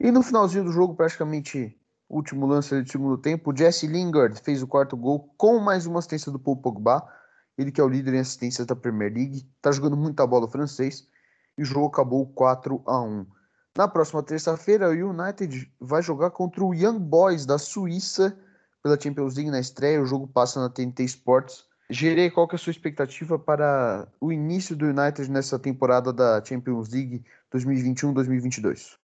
E 0.00 0.10
no 0.10 0.22
finalzinho 0.22 0.64
do 0.64 0.72
jogo, 0.72 0.94
praticamente 0.94 1.78
último 2.08 2.46
lance 2.46 2.80
do 2.80 2.90
segundo 2.90 3.18
tempo, 3.18 3.52
o 3.52 3.56
Jesse 3.56 3.86
Lingard 3.86 4.40
fez 4.40 4.62
o 4.62 4.66
quarto 4.66 4.96
gol 4.96 5.32
com 5.36 5.58
mais 5.58 5.86
uma 5.86 5.98
assistência 5.98 6.30
do 6.30 6.38
Paul 6.38 6.56
Pogba. 6.56 7.06
Ele 7.56 7.70
que 7.70 7.80
é 7.80 7.84
o 7.84 7.88
líder 7.88 8.14
em 8.14 8.18
assistências 8.18 8.66
da 8.66 8.74
Premier 8.74 9.12
League, 9.12 9.48
tá 9.62 9.70
jogando 9.70 9.96
muita 9.96 10.26
bola 10.26 10.48
francês 10.48 11.06
e 11.56 11.62
o 11.62 11.64
jogo 11.64 11.86
acabou 11.86 12.26
4 12.26 12.82
a 12.86 13.00
1. 13.00 13.26
Na 13.76 13.88
próxima 13.88 14.22
terça-feira, 14.22 14.88
o 14.88 15.10
United 15.10 15.72
vai 15.80 16.02
jogar 16.02 16.30
contra 16.30 16.64
o 16.64 16.74
Young 16.74 16.98
Boys 16.98 17.46
da 17.46 17.58
Suíça 17.58 18.36
pela 18.82 19.00
Champions 19.00 19.34
League 19.34 19.50
na 19.50 19.60
estreia. 19.60 20.02
O 20.02 20.06
jogo 20.06 20.26
passa 20.26 20.60
na 20.60 20.68
TNT 20.68 21.04
Sports. 21.04 21.64
Gerei, 21.90 22.30
qual 22.30 22.48
que 22.48 22.54
é 22.54 22.56
a 22.56 22.58
sua 22.58 22.70
expectativa 22.70 23.38
para 23.38 24.08
o 24.20 24.32
início 24.32 24.74
do 24.74 24.86
United 24.86 25.30
nessa 25.30 25.58
temporada 25.58 26.12
da 26.12 26.42
Champions 26.44 26.88
League 26.88 27.24
2021-2022? 27.52 28.96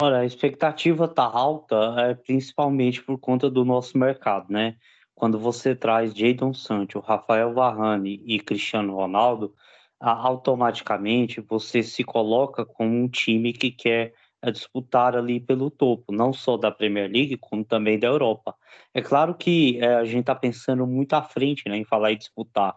Olha, 0.00 0.18
a 0.18 0.24
expectativa 0.24 1.08
tá 1.08 1.24
alta, 1.24 1.94
é, 1.98 2.14
principalmente 2.14 3.02
por 3.02 3.18
conta 3.18 3.50
do 3.50 3.64
nosso 3.64 3.98
mercado, 3.98 4.52
né? 4.52 4.76
quando 5.18 5.36
você 5.36 5.74
traz 5.74 6.14
Jadon 6.14 6.54
Sancho, 6.54 7.00
Rafael 7.00 7.52
Varane 7.52 8.22
e 8.24 8.38
Cristiano 8.38 8.94
Ronaldo, 8.94 9.52
automaticamente 10.00 11.40
você 11.40 11.82
se 11.82 12.04
coloca 12.04 12.64
como 12.64 12.94
um 12.94 13.08
time 13.08 13.52
que 13.52 13.72
quer 13.72 14.14
é, 14.40 14.52
disputar 14.52 15.16
ali 15.16 15.40
pelo 15.40 15.72
topo, 15.72 16.12
não 16.12 16.32
só 16.32 16.56
da 16.56 16.70
Premier 16.70 17.10
League, 17.10 17.36
como 17.36 17.64
também 17.64 17.98
da 17.98 18.06
Europa. 18.06 18.54
É 18.94 19.02
claro 19.02 19.34
que 19.34 19.80
é, 19.80 19.96
a 19.96 20.04
gente 20.04 20.20
está 20.20 20.36
pensando 20.36 20.86
muito 20.86 21.14
à 21.14 21.22
frente 21.22 21.68
né, 21.68 21.76
em 21.76 21.84
falar 21.84 22.12
e 22.12 22.16
disputar, 22.16 22.76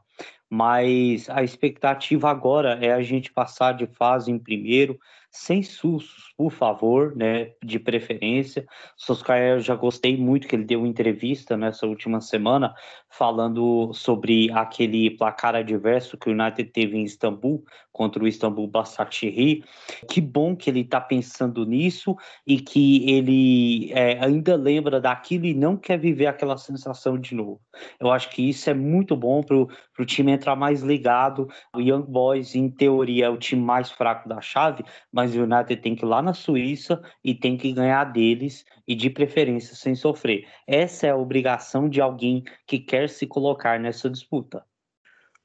mas 0.49 1.29
a 1.29 1.43
expectativa 1.43 2.31
agora 2.31 2.79
é 2.83 2.91
a 2.91 3.03
gente 3.03 3.31
passar 3.31 3.73
de 3.73 3.85
fase 3.85 4.31
em 4.31 4.39
primeiro, 4.39 4.99
sem 5.31 5.63
sustos, 5.63 6.33
por 6.35 6.51
favor, 6.51 7.15
né, 7.15 7.53
de 7.63 7.79
preferência. 7.79 8.65
Soscaia, 8.97 9.51
eu 9.51 9.59
já 9.61 9.75
gostei 9.75 10.17
muito 10.17 10.47
que 10.47 10.55
ele 10.55 10.65
deu 10.65 10.85
entrevista 10.85 11.55
nessa 11.55 11.87
última 11.87 12.19
semana 12.19 12.75
falando 13.09 13.93
sobre 13.93 14.51
aquele 14.51 15.11
placar 15.11 15.55
adverso 15.55 16.17
que 16.17 16.29
o 16.29 16.33
United 16.33 16.71
teve 16.71 16.97
em 16.97 17.03
Istambul 17.03 17.63
contra 17.91 18.23
o 18.23 18.27
Istambul 18.27 18.67
Basaksehir. 18.67 19.63
Que 20.09 20.19
bom 20.19 20.55
que 20.55 20.69
ele 20.69 20.81
está 20.81 20.99
pensando 20.99 21.65
nisso 21.65 22.15
e 22.45 22.59
que 22.59 23.09
ele 23.09 23.91
é, 23.93 24.23
ainda 24.23 24.55
lembra 24.55 24.99
daquilo 24.99 25.45
e 25.45 25.53
não 25.53 25.77
quer 25.77 25.99
viver 25.99 26.25
aquela 26.25 26.57
sensação 26.57 27.17
de 27.17 27.35
novo. 27.35 27.61
Eu 27.99 28.11
acho 28.11 28.29
que 28.29 28.49
isso 28.49 28.69
é 28.69 28.73
muito 28.73 29.15
bom 29.15 29.43
para 29.43 29.55
o 29.55 30.05
time 30.05 30.31
entrar 30.31 30.55
mais 30.55 30.81
ligado. 30.81 31.47
O 31.75 31.79
Young 31.79 32.03
Boys, 32.03 32.55
em 32.55 32.69
teoria, 32.69 33.25
é 33.25 33.29
o 33.29 33.37
time 33.37 33.61
mais 33.61 33.91
fraco 33.91 34.27
da 34.27 34.41
chave, 34.41 34.83
mas 35.11 35.20
o 35.35 35.43
United 35.43 35.77
tem 35.77 35.95
que 35.95 36.03
ir 36.03 36.07
lá 36.07 36.21
na 36.21 36.33
Suíça 36.33 37.01
e 37.23 37.35
tem 37.35 37.57
que 37.57 37.71
ganhar 37.71 38.05
deles 38.05 38.65
e 38.87 38.95
de 38.95 39.09
preferência 39.09 39.75
sem 39.75 39.93
sofrer. 39.93 40.47
Essa 40.65 41.07
é 41.07 41.09
a 41.11 41.15
obrigação 41.15 41.87
de 41.87 42.01
alguém 42.01 42.43
que 42.65 42.79
quer 42.79 43.09
se 43.09 43.27
colocar 43.27 43.79
nessa 43.79 44.09
disputa. 44.09 44.63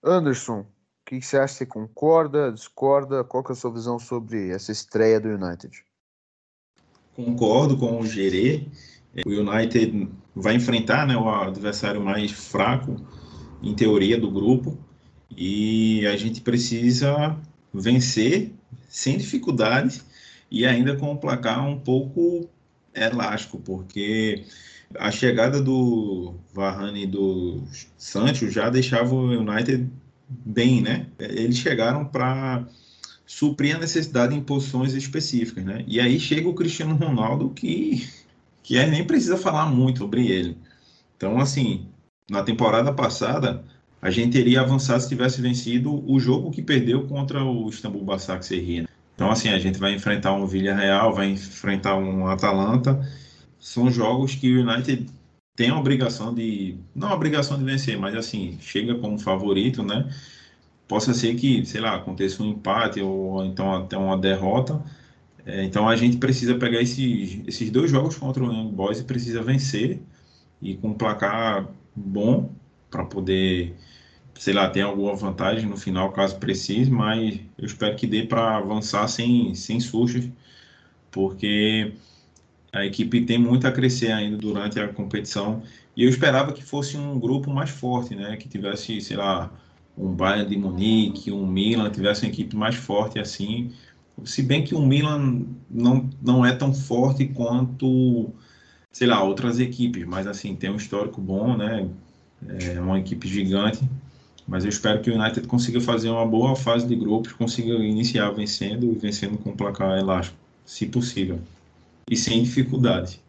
Anderson, 0.03 0.61
o 0.61 0.67
que 1.05 1.21
você 1.21 1.37
acha? 1.37 1.55
Você 1.55 1.67
concorda, 1.67 2.53
discorda? 2.53 3.23
Qual 3.23 3.45
é 3.49 3.53
a 3.53 3.55
sua 3.55 3.73
visão 3.73 3.99
sobre 3.99 4.51
essa 4.51 4.73
estreia 4.73 5.21
do 5.21 5.29
United? 5.29 5.85
Concordo 7.15 7.77
com 7.77 8.01
o 8.01 8.07
Gerê. 8.07 8.67
O 9.25 9.31
United 9.31 10.09
vai 10.35 10.55
enfrentar 10.55 11.07
né, 11.07 11.17
o 11.17 11.29
adversário 11.29 12.01
mais 12.01 12.31
fraco, 12.31 12.97
em 13.62 13.75
teoria, 13.75 14.21
do 14.21 14.31
grupo. 14.31 14.79
E 15.31 16.07
a 16.07 16.17
gente 16.17 16.41
precisa 16.41 17.39
vencer 17.73 18.56
sem 18.88 19.18
dificuldades 19.18 20.05
e 20.51 20.66
ainda 20.66 20.96
com 20.96 21.12
um 21.12 21.16
placar 21.16 21.66
um 21.66 21.79
pouco 21.79 22.49
elástico, 22.94 23.59
porque 23.59 24.44
a 24.94 25.11
chegada 25.11 25.61
do 25.61 26.35
Varane 26.55 27.05
e 27.05 27.07
do 27.07 27.62
Sancho 27.99 28.51
já 28.51 28.70
deixava 28.70 29.14
o 29.14 29.31
United 29.31 29.90
bem, 30.29 30.81
né? 30.81 31.07
Eles 31.18 31.59
chegaram 31.59 32.05
para 32.05 32.66
suprir 33.27 33.77
a 33.77 33.79
necessidade 33.79 34.35
em 34.35 34.40
posições 34.40 34.94
específicas, 34.94 35.64
né? 35.64 35.85
E 35.87 36.01
aí 36.01 36.18
chega 36.18 36.49
o 36.49 36.55
Cristiano 36.55 36.94
Ronaldo 36.94 37.51
que 37.51 38.09
que 38.62 38.85
nem 38.87 39.07
precisa 39.07 39.37
falar 39.37 39.66
muito 39.66 40.01
sobre 40.01 40.27
ele. 40.27 40.59
Então, 41.16 41.38
assim, 41.38 41.87
na 42.29 42.42
temporada 42.42 42.92
passada, 42.92 43.64
a 44.07 44.11
gente 44.11 44.31
teria 44.35 44.61
avançado 44.61 45.03
se 45.03 45.09
tivesse 45.09 45.40
vencido 45.42 46.09
o 46.09 46.21
jogo 46.21 46.53
que 46.53 46.62
perdeu 46.62 47.09
contra 47.09 47.42
o 47.42 47.69
Istambul 47.69 48.05
Basaksehir. 48.05 48.83
Né? 48.83 48.88
Então, 49.16 49.29
assim, 49.29 49.49
a 49.49 49.59
gente 49.59 49.81
vai 49.81 49.95
enfrentar 49.95 50.33
um 50.33 50.47
Villarreal, 50.47 51.12
vai 51.12 51.31
enfrentar 51.31 51.97
um 51.97 52.25
Atalanta. 52.29 53.05
São 53.59 53.90
jogos 53.90 54.37
que 54.37 54.57
o 54.57 54.61
United 54.61 55.07
tem 55.57 55.71
a 55.71 55.77
obrigação 55.77 56.33
de. 56.33 56.77
Não 56.95 57.09
a 57.09 57.14
obrigação 57.14 57.59
de 57.59 57.64
vencer, 57.64 57.99
mas 57.99 58.14
assim, 58.14 58.57
chega 58.61 58.95
como 58.95 59.19
favorito, 59.19 59.83
né? 59.83 60.09
Possa 60.87 61.12
ser 61.12 61.35
que, 61.35 61.66
sei 61.66 61.81
lá, 61.81 61.97
aconteça 61.97 62.45
um 62.45 62.51
empate 62.51 63.01
ou 63.01 63.45
então 63.45 63.75
até 63.75 63.97
uma 63.99 64.16
derrota. 64.16 64.81
É, 65.45 65.64
então 65.64 65.88
a 65.88 65.97
gente 65.97 66.19
precisa 66.19 66.55
pegar 66.55 66.81
esses, 66.81 67.40
esses 67.45 67.71
dois 67.71 67.90
jogos 67.90 68.16
contra 68.16 68.45
o 68.45 68.53
Young 68.53 68.71
Boys 68.71 69.01
e 69.01 69.05
precisa 69.05 69.42
vencer 69.42 69.99
e 70.62 70.77
com 70.77 70.90
um 70.90 70.95
placar 70.95 71.66
bom 71.95 72.53
para 72.88 73.05
poder 73.05 73.75
sei 74.38 74.55
lá, 74.55 74.68
tem 74.68 74.83
alguma 74.83 75.14
vantagem 75.14 75.68
no 75.68 75.77
final, 75.77 76.12
caso 76.12 76.38
precise, 76.38 76.90
mas 76.90 77.40
eu 77.59 77.66
espero 77.66 77.96
que 77.96 78.07
dê 78.07 78.22
para 78.25 78.57
avançar 78.57 79.09
sem, 79.09 79.55
sem 79.55 79.81
sustos, 79.81 80.29
porque 81.11 81.92
a 82.72 82.85
equipe 82.85 83.22
tem 83.25 83.38
muito 83.38 83.66
a 83.66 83.72
crescer 83.72 84.12
ainda 84.12 84.37
durante 84.37 84.79
a 84.79 84.88
competição. 84.88 85.62
E 85.96 86.05
eu 86.05 86.11
esperava 86.11 86.53
que 86.53 86.62
fosse 86.62 86.96
um 86.96 87.18
grupo 87.18 87.51
mais 87.51 87.70
forte, 87.70 88.14
né? 88.14 88.37
Que 88.37 88.49
tivesse, 88.49 89.01
sei 89.01 89.16
lá, 89.16 89.51
um 89.96 90.12
Bayern 90.12 90.49
de 90.49 90.57
Munique, 90.57 91.33
um 91.33 91.46
Milan, 91.46 91.90
tivesse 91.90 92.25
uma 92.25 92.31
equipe 92.31 92.55
mais 92.55 92.75
forte 92.75 93.18
assim. 93.18 93.72
Se 94.25 94.42
bem 94.42 94.62
que 94.64 94.75
o 94.75 94.83
Milan 94.83 95.46
não, 95.70 96.09
não 96.22 96.44
é 96.44 96.55
tão 96.55 96.75
forte 96.75 97.27
quanto, 97.27 98.31
sei 98.92 99.07
lá, 99.07 99.22
outras 99.22 99.59
equipes, 99.59 100.05
mas 100.07 100.27
assim, 100.27 100.55
tem 100.55 100.70
um 100.70 100.77
histórico 100.77 101.20
bom, 101.20 101.57
né? 101.57 101.88
É 102.46 102.81
uma 102.81 102.99
equipe 102.99 103.27
gigante. 103.27 103.81
Mas 104.46 104.64
eu 104.64 104.70
espero 104.70 105.02
que 105.02 105.11
o 105.11 105.14
United 105.14 105.46
consiga 105.48 105.80
fazer 105.80 106.09
uma 106.09 106.24
boa 106.24 106.54
fase 106.54 106.87
de 106.87 106.94
grupos, 106.94 107.32
consiga 107.32 107.74
iniciar 107.74 108.30
vencendo 108.30 108.87
e 108.92 108.94
vencendo 108.94 109.37
com 109.38 109.50
um 109.50 109.56
placar 109.56 109.98
elástico, 109.98 110.38
se 110.64 110.87
possível. 110.87 111.40
E 112.09 112.16
sem 112.16 112.42
dificuldade. 112.44 113.20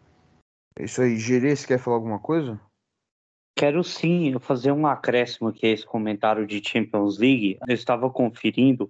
É 0.78 0.84
isso 0.84 1.02
aí. 1.02 1.18
Gerê, 1.18 1.56
você 1.56 1.66
quer 1.66 1.78
falar 1.78 1.96
alguma 1.96 2.20
coisa? 2.20 2.60
Quero 3.56 3.82
sim 3.82 4.38
fazer 4.38 4.70
um 4.70 4.86
acréscimo 4.86 5.48
aqui 5.48 5.66
a 5.66 5.70
esse 5.70 5.84
comentário 5.84 6.46
de 6.46 6.62
Champions 6.64 7.18
League. 7.18 7.58
Eu 7.66 7.74
estava 7.74 8.08
conferindo 8.08 8.88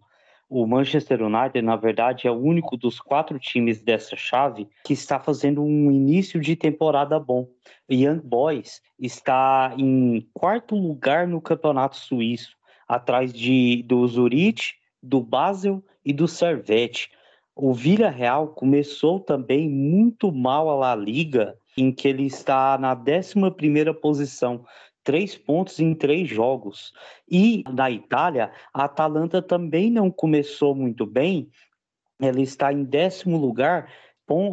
o 0.49 0.67
Manchester 0.67 1.23
United, 1.23 1.61
na 1.63 1.77
verdade, 1.77 2.27
é 2.27 2.31
o 2.31 2.39
único 2.39 2.77
dos 2.77 2.99
quatro 2.99 3.39
times 3.39 3.83
dessa 3.83 4.17
chave 4.17 4.69
que 4.83 4.95
está 4.95 5.21
fazendo 5.21 5.63
um 5.63 5.91
início 5.91 6.41
de 6.41 6.57
temporada 6.57 7.21
bom. 7.21 7.47
Young 7.91 8.21
Boys 8.25 8.81
está 8.99 9.75
em 9.77 10.27
quarto 10.33 10.75
lugar 10.75 11.27
no 11.27 11.41
campeonato 11.41 11.97
suíço, 11.97 12.57
atrás 12.89 13.33
de, 13.33 13.83
do 13.83 14.07
Zurich, 14.07 14.73
do 15.03 15.21
Basel 15.21 15.85
e 16.03 16.13
do 16.15 16.27
Servette. 16.27 17.11
O 17.55 17.75
Villarreal 17.75 18.49
começou 18.49 19.21
também 19.21 19.69
muito 19.69 20.33
mal 20.33 20.71
a 20.71 20.75
La 20.75 20.95
Liga, 20.95 21.57
em 21.77 21.93
que 21.93 22.09
ele 22.09 22.25
está 22.25 22.79
na 22.79 22.95
11 22.95 23.51
primeira 23.57 23.93
posição, 23.93 24.65
três 25.09 25.39
pontos 25.39 25.81
em 25.81 25.95
três 25.95 26.29
jogos. 26.29 26.93
E 27.27 27.65
na 27.73 27.91
Itália, 27.91 28.53
a 28.75 28.85
Atalanta 28.85 29.41
também 29.41 29.91
não 29.91 30.11
começou 30.11 30.75
muito 30.75 31.07
bem, 31.07 31.49
ela 32.21 32.43
está 32.43 32.71
em 32.71 32.85
décimo 32.85 33.39
lugar 33.39 33.91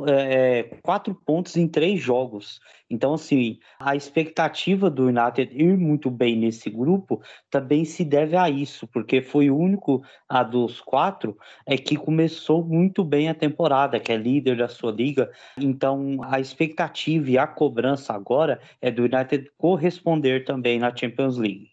é, 0.08 0.60
é, 0.60 0.64
quatro 0.82 1.14
pontos 1.14 1.58
em 1.58 1.68
três 1.68 2.02
jogos. 2.02 2.60
Então, 2.90 3.14
assim, 3.14 3.60
a 3.80 3.96
expectativa 3.96 4.90
do 4.90 5.08
United 5.08 5.54
ir 5.54 5.78
muito 5.78 6.10
bem 6.10 6.38
nesse 6.38 6.70
grupo 6.70 7.22
também 7.50 7.84
se 7.84 8.06
deve 8.06 8.38
a 8.38 8.50
isso, 8.50 8.88
porque 8.88 9.22
foi 9.22 9.50
o 9.50 9.58
único 9.58 10.04
a 10.30 10.44
dos 10.44 10.80
quatro 10.80 11.38
é 11.66 11.78
que 11.78 11.98
começou 11.98 12.64
muito 12.64 13.04
bem 13.04 13.28
a 13.28 13.34
temporada, 13.34 14.00
que 14.00 14.12
é 14.12 14.18
líder 14.18 14.58
da 14.58 14.68
sua 14.68 14.92
liga. 14.92 15.30
Então, 15.58 16.20
a 16.24 16.40
expectativa 16.40 17.30
e 17.30 17.38
a 17.38 17.48
cobrança 17.48 18.14
agora 18.14 18.62
é 18.82 18.90
do 18.90 19.04
United 19.04 19.52
corresponder 19.58 20.46
também 20.46 20.80
na 20.80 20.96
Champions 20.96 21.38
League. 21.38 21.72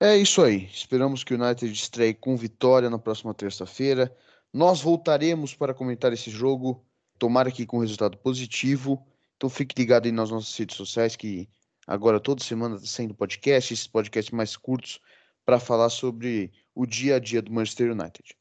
É 0.00 0.16
isso 0.16 0.42
aí. 0.42 0.68
Esperamos 0.72 1.24
que 1.24 1.34
o 1.34 1.42
United 1.42 1.72
estreie 1.72 2.14
com 2.14 2.36
vitória 2.36 2.88
na 2.88 2.98
próxima 2.98 3.34
terça-feira. 3.34 4.14
Nós 4.52 4.80
voltaremos 4.80 5.54
para 5.54 5.74
comentar 5.74 6.12
esse 6.12 6.30
jogo 6.30 6.84
tomara 7.18 7.50
que 7.50 7.66
com 7.66 7.78
resultado 7.78 8.16
positivo. 8.18 9.06
Então 9.36 9.48
fique 9.48 9.74
ligado 9.78 10.06
aí 10.06 10.12
nas 10.12 10.30
nossas 10.30 10.56
redes 10.56 10.76
sociais, 10.76 11.16
que 11.16 11.48
agora 11.86 12.20
toda 12.20 12.42
semana 12.42 12.76
está 12.76 12.86
saindo 12.86 13.14
podcast, 13.14 13.72
esses 13.72 13.86
podcasts 13.86 14.32
mais 14.32 14.56
curtos, 14.56 15.00
para 15.44 15.58
falar 15.58 15.88
sobre 15.88 16.52
o 16.74 16.86
dia 16.86 17.16
a 17.16 17.18
dia 17.18 17.40
do 17.40 17.52
Manchester 17.52 17.92
United. 17.92 18.36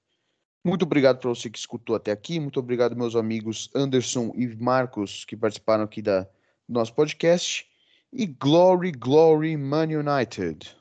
Muito 0.64 0.84
obrigado 0.84 1.20
para 1.20 1.30
você 1.30 1.50
que 1.50 1.58
escutou 1.58 1.96
até 1.96 2.12
aqui. 2.12 2.40
Muito 2.40 2.60
obrigado, 2.60 2.96
meus 2.96 3.16
amigos 3.16 3.70
Anderson 3.74 4.34
e 4.36 4.48
Marcos, 4.48 5.24
que 5.24 5.38
participaram 5.38 5.86
aqui 5.86 6.02
da, 6.02 6.24
do 6.24 6.30
nosso 6.74 6.94
podcast. 6.94 7.66
E 8.12 8.26
Glory, 8.26 8.92
Glory, 8.92 9.56
Man 9.56 9.88
United. 9.88 10.77